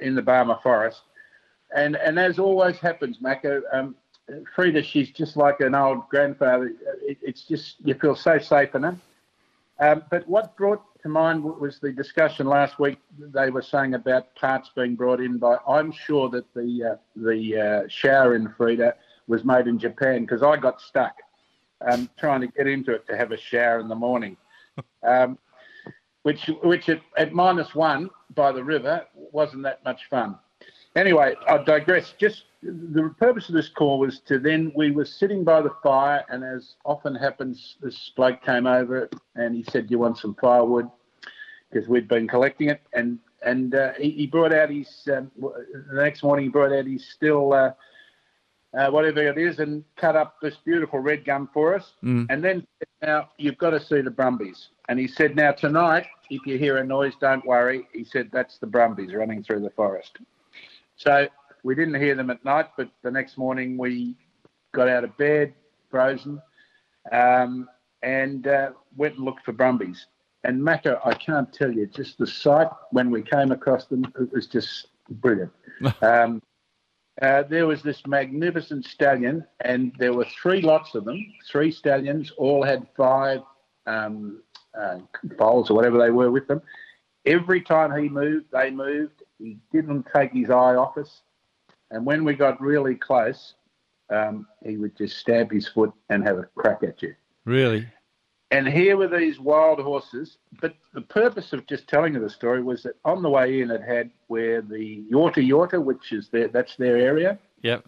[0.00, 1.02] in the Barmah Forest,
[1.74, 3.94] and and as always happens, Macca, um,
[4.54, 6.72] Frida, she's just like an old grandfather.
[7.02, 8.96] It, it's just you feel so safe in her.
[9.80, 12.98] Um, but what brought to mind was the discussion last week.
[13.18, 15.56] They were saying about parts being brought in by.
[15.68, 18.94] I'm sure that the uh, the uh, shower in Frida
[19.28, 21.14] was made in Japan because I got stuck
[21.86, 24.36] um, trying to get into it to have a shower in the morning.
[25.02, 25.38] Um,
[26.22, 30.38] which which at, at minus one by the river wasn't that much fun.
[30.98, 32.12] Anyway, I digress.
[32.18, 36.24] Just the purpose of this call was to then we were sitting by the fire,
[36.28, 40.34] and as often happens, this bloke came over and he said, "Do you want some
[40.34, 40.90] firewood?"
[41.70, 46.02] Because we'd been collecting it, and and uh, he, he brought out his um, the
[46.02, 47.52] next morning he brought out his still.
[47.52, 47.72] Uh,
[48.76, 51.94] uh, whatever it is, and cut up this beautiful red gum for us.
[52.04, 52.26] Mm.
[52.28, 52.66] And then
[53.00, 54.68] now you've got to see the Brumbies.
[54.90, 57.88] And he said, now tonight, if you hear a noise, don't worry.
[57.94, 60.18] He said that's the Brumbies running through the forest.
[60.98, 61.28] So
[61.62, 64.16] we didn't hear them at night, but the next morning we
[64.74, 65.54] got out of bed,
[65.90, 66.42] frozen,
[67.10, 67.68] um,
[68.02, 70.06] and uh, went and looked for Brumbies.
[70.44, 74.32] And Macca, I can't tell you, just the sight when we came across them, it
[74.32, 75.52] was just brilliant.
[76.02, 76.42] um,
[77.22, 81.24] uh, there was this magnificent stallion, and there were three lots of them.
[81.50, 83.40] Three stallions, all had five
[83.86, 84.42] um,
[84.78, 84.98] uh,
[85.36, 86.62] foals or whatever they were with them.
[87.26, 89.17] Every time he moved, they moved.
[89.38, 91.22] He didn't take his eye off us.
[91.90, 93.54] And when we got really close,
[94.10, 97.14] um, he would just stamp his foot and have a crack at you.
[97.44, 97.86] Really?
[98.50, 100.38] And here were these wild horses.
[100.60, 103.70] But the purpose of just telling you the story was that on the way in,
[103.70, 107.84] it had where the Yorta Yorta, which is their, that's their area, Yep.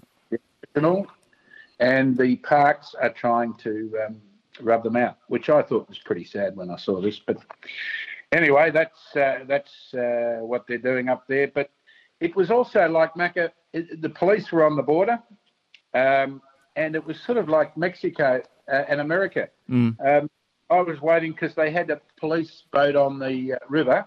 [0.76, 1.06] original,
[1.78, 4.20] and the parks are trying to um,
[4.60, 7.18] rub them out, which I thought was pretty sad when I saw this.
[7.18, 7.38] But
[8.32, 11.48] anyway, that's uh, that's uh, what they're doing up there.
[11.48, 11.70] But
[12.20, 15.18] it was also like Macca, it, the police were on the border,
[15.94, 16.42] um,
[16.76, 19.48] and it was sort of like Mexico uh, and America.
[19.68, 19.96] Mm.
[20.04, 20.30] Um,
[20.70, 24.06] I was waiting because they had a police boat on the uh, river,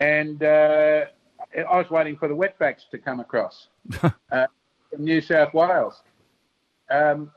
[0.00, 1.04] and uh,
[1.56, 3.68] I was waiting for the wetbacks to come across
[4.02, 4.46] uh,
[4.90, 6.02] from New South Wales.
[6.90, 7.30] Um,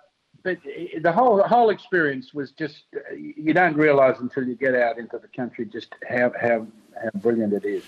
[0.46, 0.60] but
[1.02, 2.84] the whole the whole experience was just
[3.18, 7.52] you don't realise until you get out into the country just how how how brilliant
[7.52, 7.84] it is.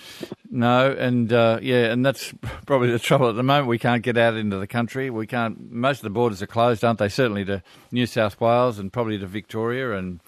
[0.50, 2.34] No, and uh, yeah, and that's
[2.66, 3.68] probably the trouble at the moment.
[3.68, 5.08] We can't get out into the country.
[5.08, 5.70] We can't.
[5.70, 7.08] Most of the borders are closed, aren't they?
[7.08, 10.20] Certainly to New South Wales and probably to Victoria, and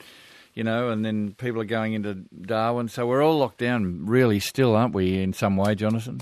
[0.55, 2.87] you know, and then people are going into Darwin.
[2.89, 5.21] So we're all locked down, really, still, aren't we?
[5.21, 6.21] In some way, Jonathan.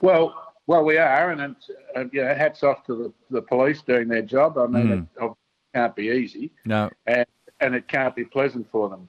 [0.00, 3.82] Well, well, we are, and it's, uh, you know, hats off to the, the police
[3.82, 4.56] doing their job.
[4.58, 4.92] I mean, Mm.
[5.02, 5.36] it obviously
[5.74, 6.52] can't be easy.
[6.64, 6.90] No.
[7.06, 7.26] and
[7.60, 9.08] and it can't be pleasant for them.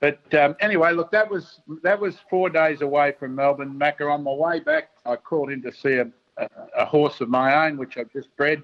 [0.00, 3.78] But um, anyway, look, that was that was four days away from Melbourne.
[3.78, 7.28] Macca, on my way back, I called in to see a, a, a horse of
[7.28, 8.62] my own, which I've just bred.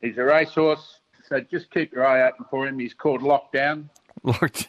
[0.00, 2.78] He's a racehorse, so just keep your eye open for him.
[2.78, 3.88] He's called Lockdown,
[4.24, 4.68] Locked.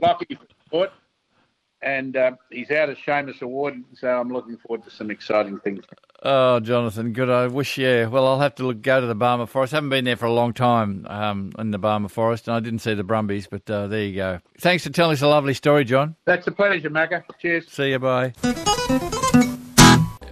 [0.00, 0.92] Lucky for sport.
[1.84, 5.84] And uh, he's out of Shamus Award, so I'm looking forward to some exciting things.
[6.22, 7.28] Oh, Jonathan, good.
[7.28, 8.06] I wish, yeah.
[8.06, 9.74] Well, I'll have to look, go to the Barmah Forest.
[9.74, 12.60] I haven't been there for a long time um, in the Barmah Forest, and I
[12.60, 14.40] didn't see the Brumbies, but uh, there you go.
[14.58, 16.16] Thanks for telling us a lovely story, John.
[16.24, 17.22] That's a pleasure, Macca.
[17.38, 17.70] Cheers.
[17.70, 18.32] See you, bye.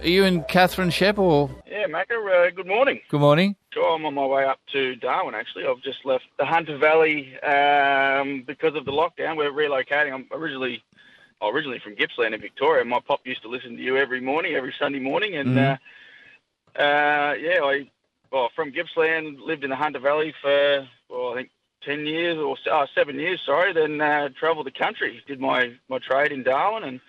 [0.01, 1.51] Are you and Catherine Shep or?
[1.69, 2.99] Yeah, Macca, uh, good morning.
[3.09, 3.55] Good morning.
[3.71, 5.65] Sure, I'm on my way up to Darwin, actually.
[5.65, 9.37] I've just left the Hunter Valley um, because of the lockdown.
[9.37, 10.11] We're relocating.
[10.11, 10.83] I'm originally
[11.49, 12.85] originally from Gippsland in Victoria.
[12.85, 15.79] My pop used to listen to you every morning, every Sunday morning, and Mhm.
[16.77, 17.89] uh, uh, yeah, I
[18.31, 21.49] well from Gippsland lived in the Hunter Valley for well, I think
[21.81, 23.73] ten years or uh, seven years, sorry.
[23.73, 26.99] Then uh, travelled the country, did my my trade in Darwin, and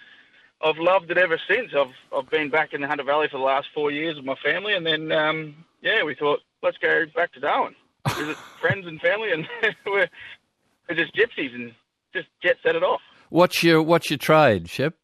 [0.63, 1.73] I've loved it ever since.
[1.75, 4.37] I've I've been back in the Hunter Valley for the last four years with my
[4.37, 7.75] family, and then um, yeah, we thought let's go back to Darwin,
[8.17, 9.47] visit friends and family, and
[9.87, 10.09] we're,
[10.89, 11.75] we're just gypsies and
[12.13, 13.01] just jet set it off.
[13.31, 14.95] What's your What's your trade, Shep?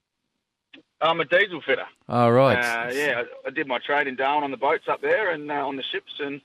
[1.02, 1.86] I'm a diesel fitter.
[2.08, 2.58] All right.
[2.58, 5.50] Uh, yeah, I, I did my trade in Darwin on the boats up there and
[5.50, 6.40] uh, on the ships, and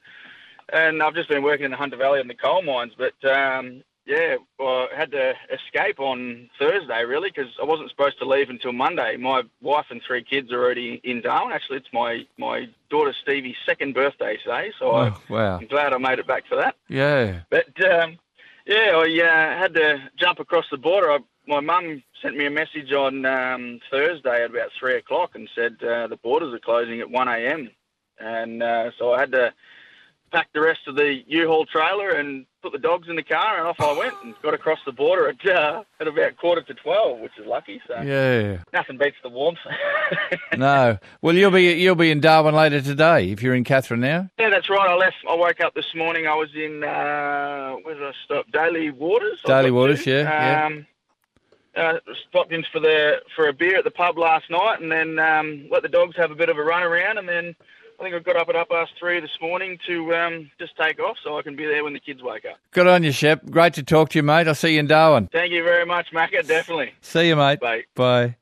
[0.71, 2.93] and I've just been working in the Hunter Valley and the coal mines.
[2.97, 8.17] But um, yeah, well, I had to escape on Thursday really because I wasn't supposed
[8.19, 9.17] to leave until Monday.
[9.17, 11.51] My wife and three kids are already in Darwin.
[11.53, 15.57] Actually, it's my my daughter Stevie's second birthday today, so I, Oh, wow.
[15.57, 16.75] I'm glad I made it back for that.
[16.87, 17.41] Yeah.
[17.49, 18.17] But um,
[18.65, 21.11] yeah, I uh, had to jump across the border.
[21.11, 25.49] I, my mum sent me a message on um, Thursday at about three o'clock and
[25.55, 27.69] said uh, the borders are closing at one a.m.
[28.19, 29.53] And uh, so I had to
[30.31, 33.67] pack the rest of the U-Haul trailer and put the dogs in the car, and
[33.67, 37.19] off I went and got across the border at uh, at about quarter to twelve,
[37.19, 37.79] which is lucky.
[37.87, 38.57] So Yeah.
[38.73, 39.59] nothing beats the warmth.
[40.55, 40.99] No.
[41.23, 44.29] Well, you'll be you'll be in Darwin later today if you're in Katherine now.
[44.39, 44.87] Yeah, that's right.
[44.89, 45.15] I left.
[45.27, 46.27] I woke up this morning.
[46.27, 48.45] I was in uh, where did I stop?
[48.51, 49.39] Daly Waters.
[49.45, 50.11] Daly Waters, to.
[50.11, 50.81] yeah, yeah.
[51.75, 55.19] Uh, stopped in for the for a beer at the pub last night, and then
[55.19, 57.53] um, let the dogs have a bit of a run around, and then
[57.99, 60.99] I think I got up at up past three this morning to um, just take
[60.99, 62.57] off, so I can be there when the kids wake up.
[62.71, 63.45] Good on you, Shep.
[63.49, 64.47] Great to talk to you, mate.
[64.47, 65.27] I'll see you in Darwin.
[65.31, 66.47] Thank you very much, Macca.
[66.47, 66.93] Definitely.
[67.01, 67.59] See you, mate.
[67.59, 67.83] Bye.
[67.95, 68.35] Bye.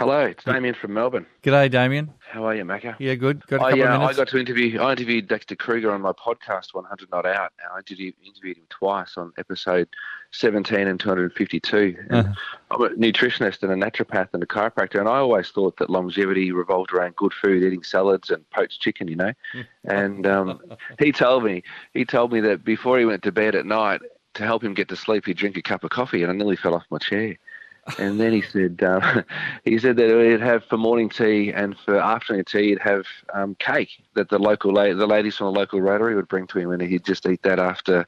[0.00, 1.26] Hello, it's Damien from Melbourne.
[1.42, 2.10] G'day, Damien.
[2.20, 2.96] How are you, Macca?
[2.98, 3.46] Yeah, good.
[3.48, 4.16] Got a I, couple of uh, I minutes.
[4.16, 4.80] got to interview.
[4.80, 7.52] I interviewed Dexter Kruger on my podcast, 100 Not Out.
[7.62, 9.88] And I interviewed, interviewed him twice on episode
[10.30, 11.96] 17 and 252.
[12.08, 12.32] And Uh-huh.
[12.70, 16.50] I'm a nutritionist and a naturopath and a chiropractor, and I always thought that longevity
[16.50, 19.34] revolved around good food, eating salads and poached chicken, you know.
[19.84, 20.62] and um,
[20.98, 24.00] he told me, he told me that before he went to bed at night,
[24.32, 26.56] to help him get to sleep, he'd drink a cup of coffee, and I nearly
[26.56, 27.36] fell off my chair.
[27.98, 29.24] And then he said, um,
[29.64, 33.54] he said that he'd have for morning tea and for afternoon tea, he'd have um,
[33.56, 36.70] cake that the local la- the ladies from the local Rotary would bring to him,
[36.70, 38.06] and he'd just eat that after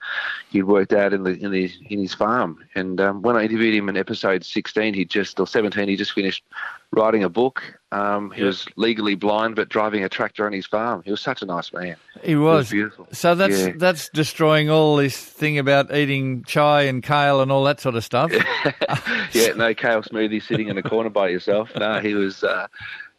[0.50, 2.64] he'd worked out in the in in his farm.
[2.74, 6.12] And um, when I interviewed him in episode 16, he just or 17, he just
[6.12, 6.44] finished
[6.92, 7.62] writing a book.
[7.90, 11.02] Um, he was legally blind, but driving a tractor on his farm.
[11.04, 11.96] He was such a nice man.
[12.22, 12.70] He was.
[12.70, 13.06] beautiful.
[13.12, 13.72] So that's Yeah.
[13.76, 18.04] that's destroying all this thing about eating chai and kale and all that sort of
[18.04, 18.30] stuff.
[19.32, 21.70] yeah, no kale smoothie sitting in a corner by yourself.
[21.76, 22.66] No, he was uh,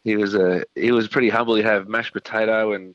[0.02, 1.54] he was uh, he was pretty humble.
[1.54, 2.94] He'd have mashed potato and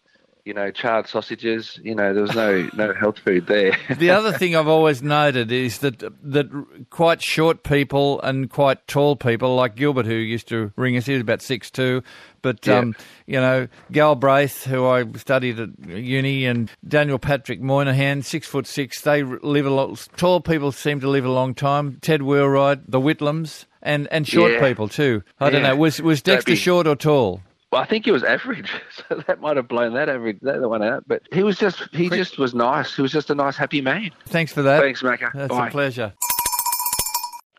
[0.49, 1.79] you know charred sausages.
[1.83, 3.77] You know there was no no health food there.
[3.97, 6.47] the other thing I've always noted is that that
[6.89, 11.13] quite short people and quite tall people, like Gilbert, who used to ring us, he
[11.13, 12.01] was about six two.
[12.41, 12.79] But Yeah.
[12.79, 12.95] um,
[13.27, 19.01] you know, Galbraith, who I studied at uni, and Daniel Patrick Moynihan, six foot six.
[19.01, 20.07] They live a lot.
[20.17, 21.99] Tall people seem to live a long time.
[22.01, 24.67] Ted Wheelwright, the Whitlams, and and short Yeah.
[24.67, 25.21] people too.
[25.39, 25.75] I don't know.
[25.75, 27.41] Was was Dexter be- short or tall?
[27.71, 28.71] Well, I think he was average,
[29.09, 31.03] so that might have blown that average that one out.
[31.07, 32.95] But he was just he just was nice.
[32.95, 34.11] He was just a nice, happy man.
[34.25, 34.81] Thanks for that.
[34.81, 35.31] Thanks, Macca.
[35.33, 35.67] That's Bye.
[35.67, 36.13] a pleasure.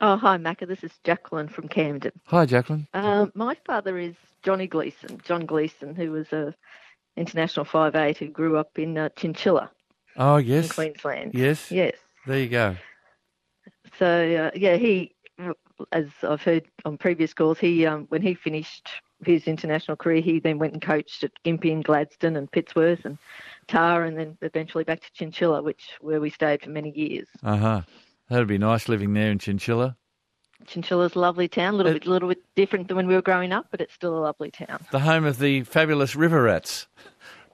[0.00, 0.66] Oh, hi, Macca.
[0.66, 2.12] This is Jacqueline from Camden.
[2.26, 2.88] Hi, Jacqueline.
[2.94, 6.54] Um, my father is Johnny Gleeson, John Gleeson, who was a
[7.16, 9.70] international five eight who grew up in uh, Chinchilla
[10.16, 10.72] Oh in yes.
[10.72, 11.34] Queensland.
[11.34, 11.70] Yes.
[11.70, 11.96] Yes.
[12.26, 12.76] There you go.
[13.98, 15.14] So uh, yeah, he,
[15.92, 18.88] as I've heard on previous calls, he um, when he finished
[19.24, 23.18] his international career, he then went and coached at Gympie and Gladstone and Pittsworth and
[23.68, 27.28] Tar, and then eventually back to Chinchilla, which where we stayed for many years.
[27.42, 27.82] Uh huh.
[28.28, 29.96] That'd be nice living there in Chinchilla.
[30.66, 33.52] Chinchilla's a lovely town, a little bit, little bit different than when we were growing
[33.52, 34.84] up, but it's still a lovely town.
[34.90, 36.86] The home of the fabulous River Rats.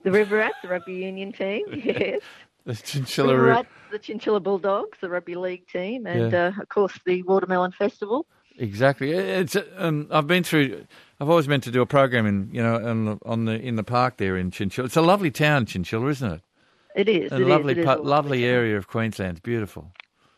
[0.02, 2.20] The River Rats, the rugby union team, yes.
[2.66, 6.52] The Chinchilla the Chinchilla Bulldogs, the rugby league team, and Yeah.
[6.56, 8.26] uh, of course the Watermelon Festival.
[8.58, 9.12] Exactly.
[9.12, 10.84] It's um, I've been through.
[11.20, 13.76] I've always meant to do a program in you know on the, on the in
[13.76, 14.86] the park there in Chinchilla.
[14.86, 16.40] It's a lovely town, Chinchilla, isn't it?
[16.96, 17.30] It is.
[17.30, 18.50] A it is, lovely, is lovely lovely town.
[18.50, 19.32] area of Queensland.
[19.32, 19.92] It's beautiful.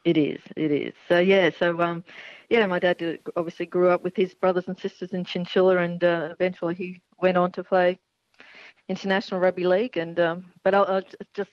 [0.04, 0.40] It is.
[0.56, 0.92] It is.
[1.08, 1.50] So yeah.
[1.58, 2.04] So um,
[2.50, 6.02] yeah, my dad did, obviously grew up with his brothers and sisters in Chinchilla, and
[6.04, 7.98] uh, eventually he went on to play
[8.88, 9.96] international rugby league.
[9.96, 11.02] And um, but I'll, I'll
[11.34, 11.50] just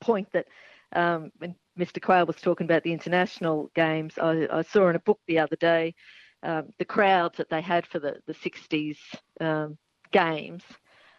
[0.00, 0.46] point that
[0.92, 2.00] um, when Mr.
[2.02, 5.56] Quayle was talking about the international games, I, I saw in a book the other
[5.56, 5.94] day
[6.42, 8.96] um, the crowds that they had for the the 60s
[9.40, 9.78] um,
[10.10, 10.62] games.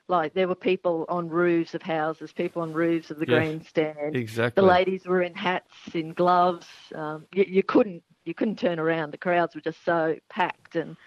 [0.07, 4.15] Like there were people on roofs of houses, people on roofs of the Yeah, grandstand.
[4.15, 4.61] exactly.
[4.61, 6.67] The ladies were in hats, in gloves.
[6.93, 9.11] Um, you, you couldn't you couldn't turn around.
[9.11, 10.97] The crowds were just so packed and.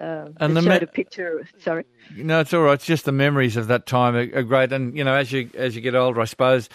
[0.00, 1.44] Um, And the showed me- a picture.
[1.58, 1.84] Sorry.
[2.14, 2.74] No, it's all right.
[2.74, 5.74] It's just the memories of that time are, great, and you know, as you as
[5.74, 6.68] you get older, I suppose,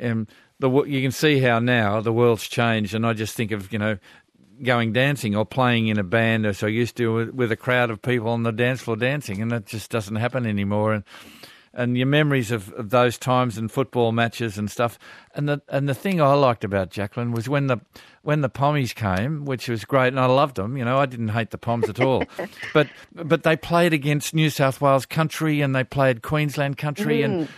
[0.00, 0.26] um,
[0.58, 3.78] the you can see how now the world's changed, and I just think of you
[3.78, 3.98] know
[4.62, 8.00] going dancing or playing in a band as I used to with, a crowd of
[8.00, 10.92] people on the dance floor dancing, and that just doesn't happen anymore.
[10.92, 11.04] And
[11.74, 14.98] and your memories of, of those times and football matches and stuff.
[15.34, 17.78] And the and the thing I liked about Jacqueline was when the
[18.22, 20.76] when the Pommies came, which was great, and I loved them.
[20.76, 22.24] You know, I didn't hate the Poms at all,
[22.74, 27.24] but but they played against New South Wales country and they played Queensland country Mm.
[27.24, 27.48] and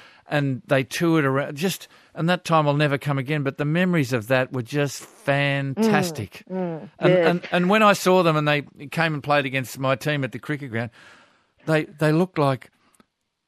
[0.66, 1.56] they toured around.
[1.56, 3.42] Just and that time will never come again.
[3.42, 6.44] But the memories of that were just fantastic.
[6.50, 7.28] Mm, And, yes.
[7.30, 10.32] and and when I saw them and they came and played against my team at
[10.32, 10.90] the cricket ground,
[11.66, 12.70] they they looked like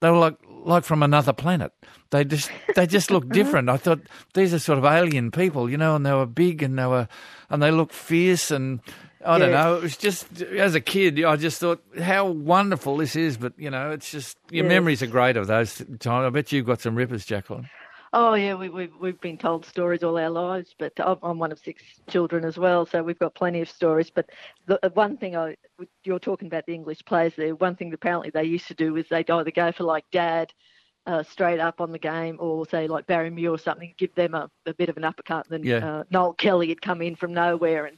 [0.01, 1.73] they were like like from another planet.
[2.11, 3.69] They just they just looked different.
[3.69, 4.01] I thought
[4.35, 7.09] these are sort of alien people, you know, and they were big and they were
[7.51, 8.81] and they looked fierce and
[9.27, 9.77] I don't know.
[9.77, 13.37] It was just as a kid, I just thought how wonderful this is.
[13.37, 14.71] But you know, it's just your Yes.
[14.71, 16.27] memories are great of those times.
[16.27, 17.69] I bet you've got some rippers, Jacqueline.
[18.13, 21.59] Oh yeah, we, we've we've been told stories all our lives, but I'm, one of
[21.59, 24.11] six children as well, so we've got plenty of stories.
[24.11, 24.31] But
[24.67, 25.57] the uh, one thing I
[26.05, 27.55] you're talking about the English players there.
[27.57, 30.53] One thing that apparently they used to do was they'd either go for like dad.
[31.09, 34.35] Uh, straight up on the game, or say like Barry Muir or something, give them
[34.35, 35.47] a, a bit of an uppercut.
[35.49, 35.89] And then Yeah.
[35.99, 37.97] uh, Noel Kelly would come in from nowhere and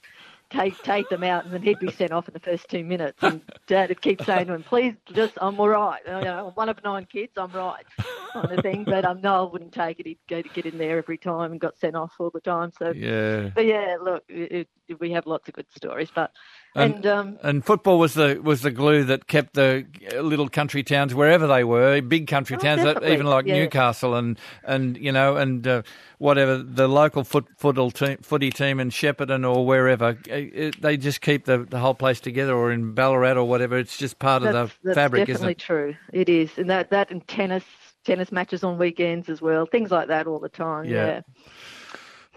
[0.50, 3.22] take take them out, and then he'd be sent off in the first two minutes.
[3.22, 6.00] And Dad would keep saying to him, "Please, just I'm all right.
[6.06, 7.84] You know, I'm one of nine kids, I'm right."
[8.32, 8.84] kind of thing.
[8.84, 10.06] But um, Noel wouldn't take it.
[10.06, 12.72] He'd go to get in there every time and got sent off all the time.
[12.78, 13.50] So Yeah.
[13.54, 16.10] But yeah, look, it, it, we have lots of good stories.
[16.14, 16.32] But
[16.74, 20.48] And- and, um, And football was the was the glue that kept the uh, little
[20.48, 23.54] country towns wherever they were, big country Oh, towns, that, definitely, even like yeah.
[23.54, 25.82] Newcastle and and you know and uh,
[26.18, 30.96] whatever the local foot footal team, footy team in Shepparton or wherever, uh, it, they
[30.96, 32.54] just keep the, the whole place together.
[32.54, 35.94] Or in Ballarat or whatever, it's just part of the that's fabric, isn't definitely true.
[36.12, 37.64] It is, and that that and tennis
[38.04, 40.84] tennis matches on weekends as well, things like that all the time.
[40.84, 41.06] Yeah.
[41.06, 41.20] Yeah.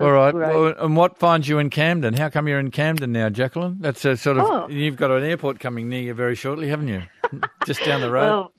[0.02, 0.34] All right.
[0.34, 0.54] great.
[0.54, 2.14] Well, and what finds you in Camden?
[2.14, 3.78] How come you're in Camden now, Jacqueline?
[3.80, 4.68] That's a sort of Oh.
[4.70, 7.04] you've got an airport coming near you very shortly, haven't you?
[7.66, 8.22] just down the road.
[8.30, 8.54] Well,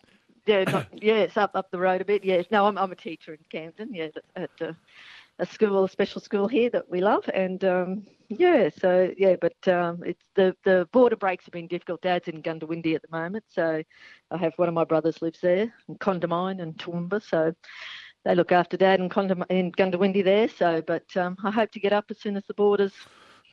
[0.46, 2.24] yeah, not, yeah, it's up up the road a bit.
[2.24, 3.94] Yes, no, I'm I'm a teacher in Camden.
[3.94, 4.74] Yeah, at a,
[5.38, 9.68] a school, a special school here that we love, and um, yeah, so yeah, but
[9.68, 12.02] um, it's the the border breaks have been difficult.
[12.02, 13.82] Dad's in Goondiwindi at the moment, so
[14.32, 17.54] I have one of my brothers lives there in Condamine and Toowoomba, so.
[18.24, 21.80] They look after Dad in, Condam- in Goondiwindi there, so but um, I hope to
[21.80, 22.92] get up as soon as the borders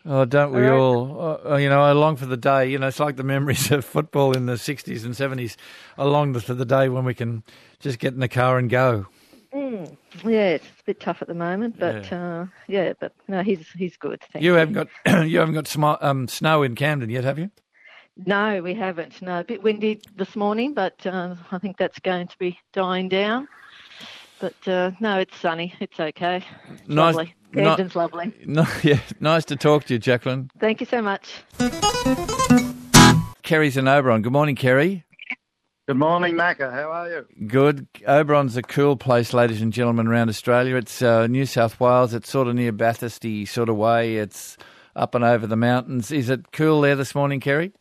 [0.06, 1.42] Oh, don't we all?
[1.46, 2.70] Uh, you know, I long for the day.
[2.70, 5.56] You know, it's like the memories of football in the '60s and '70s.
[5.98, 7.44] I long for the day when we can
[7.80, 9.08] just get in the car and go.
[9.54, 13.42] Mm, yeah, it's a bit tough at the moment, but yeah, uh, yeah but no,
[13.44, 14.22] he's he's good.
[14.32, 17.52] Thank You haven't got you haven't got smi- um, snow in Camden yet, have you?
[18.26, 19.22] No, we haven't.
[19.22, 23.10] No, a bit windy this morning, but uh, I think that's going to be dying
[23.10, 23.48] down.
[24.40, 25.74] But uh, no, it's sunny.
[25.80, 26.44] It's okay.
[26.72, 27.36] It's Nice- lovely.
[27.54, 28.34] ni- Camden's lovely.
[28.46, 30.50] No, yeah, nice to talk to you, Jacqueline.
[30.60, 31.28] Thank you so much.
[33.44, 34.22] Kerry's in Oberon.
[34.22, 35.04] Good morning, Kerry.
[35.88, 36.72] Good morning, Macca.
[36.72, 37.48] How are you?
[37.48, 37.88] Good.
[38.08, 40.76] Oberon's a cool place, ladies and gentlemen, around Australia.
[40.76, 42.14] It's uh, New South Wales.
[42.14, 44.18] It's sort of near Bathurst sort of way.
[44.18, 44.56] It's
[44.96, 46.12] up and over the mountains.
[46.12, 47.74] Is it cool there this morning, Kerry?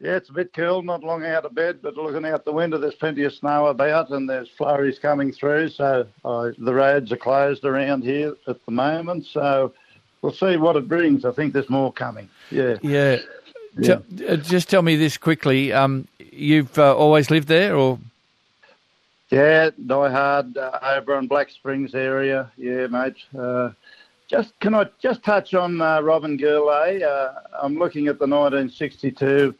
[0.00, 2.78] Yeah, it's a bit cool, not long out of bed, but looking out the window,
[2.78, 5.70] there's plenty of snow about and there's flurries coming through.
[5.70, 9.26] So uh, the roads are closed around here at the moment.
[9.26, 9.72] So
[10.22, 11.24] we'll see what it brings.
[11.24, 12.28] I think there's more coming.
[12.50, 12.76] Yeah.
[12.80, 13.18] Yeah.
[13.76, 13.96] Yeah.
[14.16, 15.72] T- uh, just tell me this quickly.
[15.72, 17.98] Um, you've uh, always lived there, or
[19.30, 22.52] Yeah, Die Hard, uh, Oberon, Black Springs area.
[22.56, 23.16] Yeah, mate.
[23.36, 23.70] Uh,
[24.28, 27.02] just can I just touch on uh, Robin Goulet?
[27.02, 29.54] Uh, I'm looking at the 1962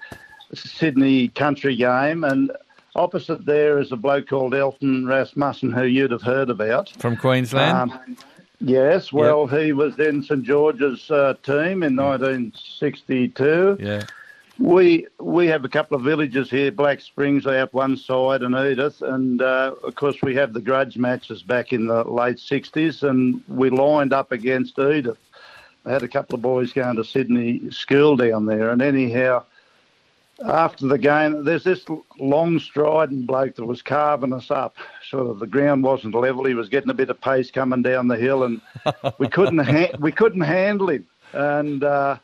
[0.55, 2.51] Sydney Country game, and
[2.95, 6.91] opposite there is a bloke called Elton Rasmussen, who you'd have heard about.
[6.99, 7.93] from Queensland?
[7.93, 8.17] Um,
[8.61, 13.79] yes, well, he was in St George's uh, team in 1962.
[13.81, 14.03] yeah.
[14.61, 19.01] We we have a couple of villages here, Black Springs out one side and Edith,
[19.03, 23.41] and uh, of course we have the grudge matches back in the late '60s, and
[23.47, 25.17] we lined up against Edith,
[25.89, 29.45] I had a couple of boys going to Sydney school down there, and anyhow,
[30.47, 31.85] after the game, there's this
[32.19, 34.77] long striding bloke that was carving us up.
[35.11, 36.45] Sort of the ground wasn't level.
[36.45, 38.61] He was getting a bit of pace coming down the hill, and
[39.19, 41.07] we couldn't ha- we couldn't handle him.
[41.33, 42.19] And uh,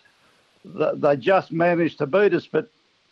[0.62, 2.46] th- they just managed to beat us.
[2.46, 2.70] But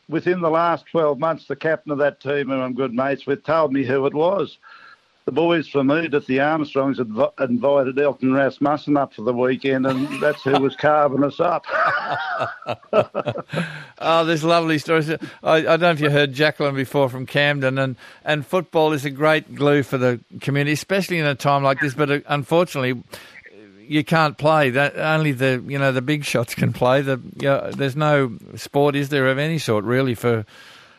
[0.09, 3.43] within the last 12 months, the captain of that team, who I'm good mates with,
[3.45, 4.59] told me who it was
[5.33, 10.21] the boys from at the Armstrongs inv- invited Elton Rasmussen up for the weekend, and
[10.21, 11.65] that's who was carving us up.
[13.99, 15.11] oh, there's lovely stories.
[15.11, 19.07] I, I, don't know if you heard Jacqueline before from Camden, and, and football is
[19.07, 21.95] a great glue for the community, especially in a time like this.
[21.95, 23.03] But uh, unfortunately,
[23.81, 24.71] you can't play.
[24.71, 27.01] That only the you know the big shots can play.
[27.01, 30.45] The you know, there's no sport, is there, of any sort really for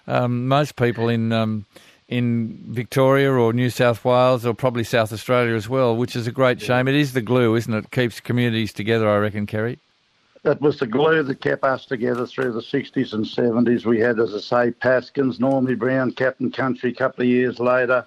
[0.07, 1.31] um, most people in.
[1.31, 1.65] Um,
[2.13, 6.31] in Victoria or New South Wales or probably South Australia as well, which is a
[6.31, 6.87] great shame.
[6.87, 7.89] It is the glue, isn't it?
[7.89, 9.79] Keeps communities together, I reckon, Kerry.
[10.43, 13.85] It was the glue that kept us together through the 60s and 70s.
[13.85, 18.05] We had, as I say, Paskins, Normie Brown, Captain Country a couple of years later.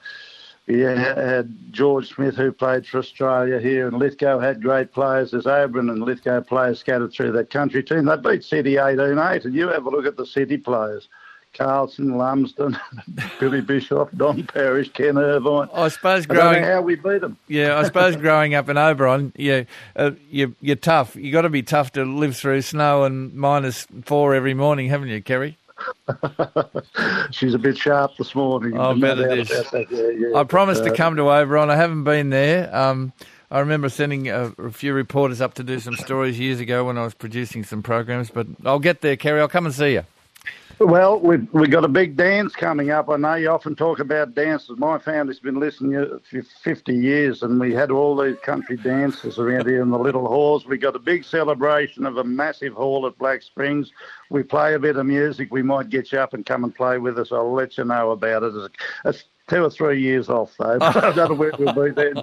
[0.69, 5.33] We had George Smith, who played for Australia here, and Lithgow had great players.
[5.33, 8.05] There's Oberon and Lithgow players scattered through that country team.
[8.05, 11.09] They beat City 18 8, and you have a look at the City players.
[11.57, 12.79] Carlson, Lumsden,
[13.41, 15.69] Billy Bishop, Don Parrish, Ken Irvine.
[15.73, 17.37] I suppose growing I how we beat them.
[17.49, 21.17] Yeah, I suppose growing up in Oberon, yeah, uh, you, you're tough.
[21.17, 25.09] You got to be tough to live through snow and minus four every morning, haven't
[25.09, 25.57] you, Kerry?
[27.31, 28.79] She's a bit sharp this morning.
[28.79, 29.51] I bet it is.
[29.73, 30.39] Yeah, yeah.
[30.39, 31.71] I promised uh, to come to Oberon.
[31.71, 32.75] I haven't been there.
[32.75, 33.13] Um,
[33.51, 36.99] I remember sending a, a, few reporters up to do some stories years ago when
[36.99, 39.41] I was producing some programs, but I'll get there, Kerry.
[39.41, 40.05] I'll come and see you.
[40.79, 43.09] Well, we've, we got a big dance coming up.
[43.09, 44.77] I know you often talk about dances.
[44.77, 49.67] My family's been listening for 50 years, and we had all these country dances around
[49.67, 50.67] here in the little halls.
[50.67, 53.91] We got a big celebration of a massive hall at Black Springs.
[54.29, 55.49] We play a bit of music.
[55.51, 57.33] We might get you up and come and play with us.
[57.33, 58.71] I'll let you know about it.
[59.07, 60.79] It's two or three years off though.
[60.81, 62.23] I don't know where we'll be then.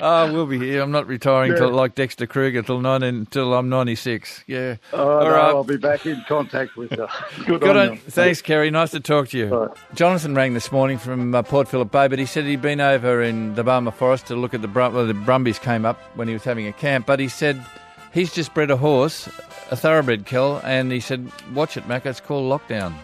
[0.00, 0.82] oh, we'll be here.
[0.82, 1.58] I'm not retiring yeah.
[1.58, 4.44] till like Dexter Kruger till nine until I'm 96.
[4.46, 4.76] Yeah.
[4.92, 5.44] Oh, All no, right.
[5.48, 7.06] I'll be back in contact with you.
[7.46, 8.70] Good, Good on, on Thanks, Kerry.
[8.70, 9.46] Nice to talk to you.
[9.46, 9.76] Right.
[9.94, 13.22] Jonathan rang this morning from uh, Port Phillip Bay, but he said he'd been over
[13.22, 16.28] in the Barmah Forest to look at the Brum- well, the Brumbies came up when
[16.28, 17.64] he was having a camp, but he said
[18.12, 19.26] he's just bred a horse,
[19.70, 22.04] a thoroughbred kill, and he said, "Watch it, Mac.
[22.06, 22.94] It's called Lockdown."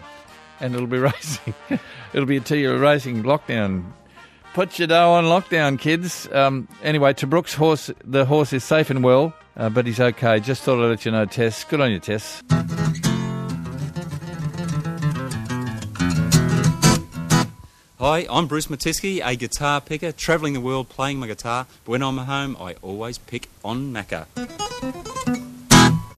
[0.63, 1.53] And it'll be racing.
[2.13, 3.91] it'll be a two-year racing lockdown.
[4.53, 6.27] Put your dough on lockdown, kids.
[6.31, 10.39] Um, anyway, to Brooks' horse, the horse is safe and well, uh, but he's okay.
[10.39, 11.63] Just thought I'd let you know, Tess.
[11.63, 12.41] Good on you, Tess.
[17.99, 21.67] Hi, I'm Bruce Matiske, a guitar picker, travelling the world playing my guitar.
[21.85, 24.27] But when I'm home, I always pick on Macca.